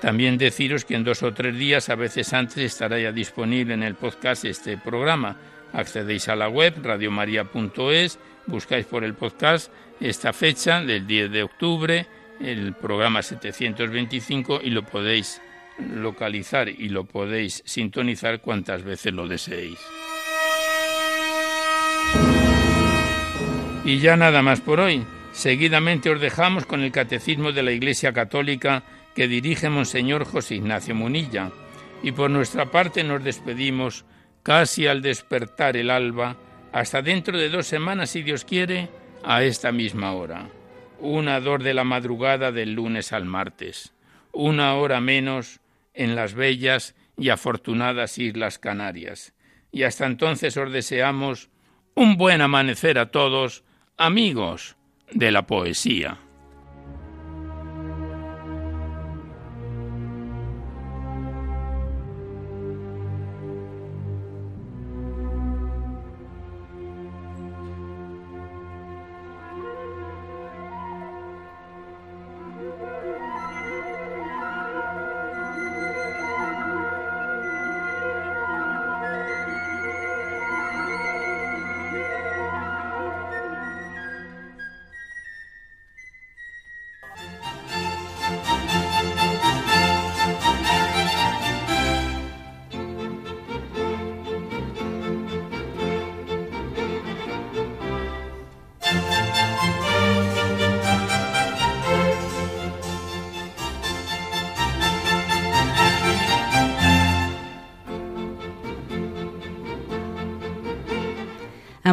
También 0.02 0.40
deciros 0.40 0.84
que 0.84 0.96
en 0.96 1.04
dos 1.04 1.22
o 1.22 1.32
tres 1.32 1.56
días, 1.56 1.90
a 1.90 1.96
veces 1.96 2.34
antes, 2.34 2.58
estará 2.58 2.98
ya 2.98 3.12
disponible 3.12 3.76
en 3.76 3.84
el 3.84 3.94
podcast 3.94 4.46
este 4.46 4.76
programa 4.78 5.38
accedéis 5.74 6.28
a 6.28 6.36
la 6.36 6.50
web 6.50 6.76
radiomaria.es, 6.82 8.20
buscáis 8.48 8.86
por 8.86 9.04
el 9.04 9.14
podcast 9.14 9.72
esta 10.00 10.34
fecha 10.34 10.82
del 10.82 11.06
10 11.06 11.32
de 11.32 11.44
octubre, 11.44 12.08
el 12.44 12.74
programa 12.74 13.22
725 13.22 14.62
y 14.64 14.70
lo 14.70 14.84
podéis 14.84 15.42
localizar 15.80 16.70
y 16.70 16.90
lo 16.90 17.06
podéis 17.06 17.64
sintonizar 17.66 18.42
cuantas 18.42 18.84
veces 18.84 19.14
lo 19.14 19.28
deseéis. 19.28 19.80
Y 23.84 24.00
ya 24.00 24.16
nada 24.16 24.42
más 24.42 24.62
por 24.62 24.80
hoy. 24.80 25.04
Seguidamente 25.32 26.10
os 26.10 26.20
dejamos 26.20 26.66
con 26.66 26.82
el 26.82 26.92
Catecismo 26.92 27.52
de 27.52 27.64
la 27.64 27.72
Iglesia 27.72 28.14
Católica 28.14 28.84
que 29.16 29.28
dirige 29.28 29.70
Monseñor 29.70 30.26
José 30.26 30.56
Ignacio 30.56 30.94
Munilla. 30.94 31.52
Y 32.04 32.12
por 32.12 32.30
nuestra 32.30 32.70
parte 32.70 33.04
nos 33.04 33.24
despedimos 33.24 34.06
casi 34.44 34.88
al 34.88 35.02
despertar 35.02 35.78
el 35.78 35.90
alba, 35.90 36.36
hasta 36.72 37.02
dentro 37.02 37.38
de 37.38 37.50
dos 37.50 37.68
semanas, 37.68 38.12
si 38.12 38.24
Dios 38.24 38.46
quiere, 38.46 38.90
a 39.24 39.44
esta 39.44 39.72
misma 39.72 40.14
hora. 40.14 40.48
Una 41.04 41.40
dor 41.40 41.64
de 41.64 41.74
la 41.74 41.84
madrugada 41.84 42.52
del 42.52 42.74
lunes 42.74 43.12
al 43.12 43.26
martes. 43.26 43.92
Una 44.34 44.76
hora 44.76 45.02
menos 45.02 45.60
en 45.96 46.16
las 46.16 46.36
bellas 46.36 46.96
y 47.18 47.30
afortunadas 47.30 48.20
Islas 48.20 48.60
Canarias. 48.60 49.34
Y 49.72 49.82
hasta 49.84 50.06
entonces 50.06 50.56
os 50.58 50.72
deseamos 50.72 51.50
un 51.96 52.18
buen 52.18 52.42
amanecer 52.42 53.00
a 53.00 53.10
todos, 53.10 53.64
amigos 53.98 54.78
de 55.12 55.32
la 55.32 55.48
poesía. 55.48 56.20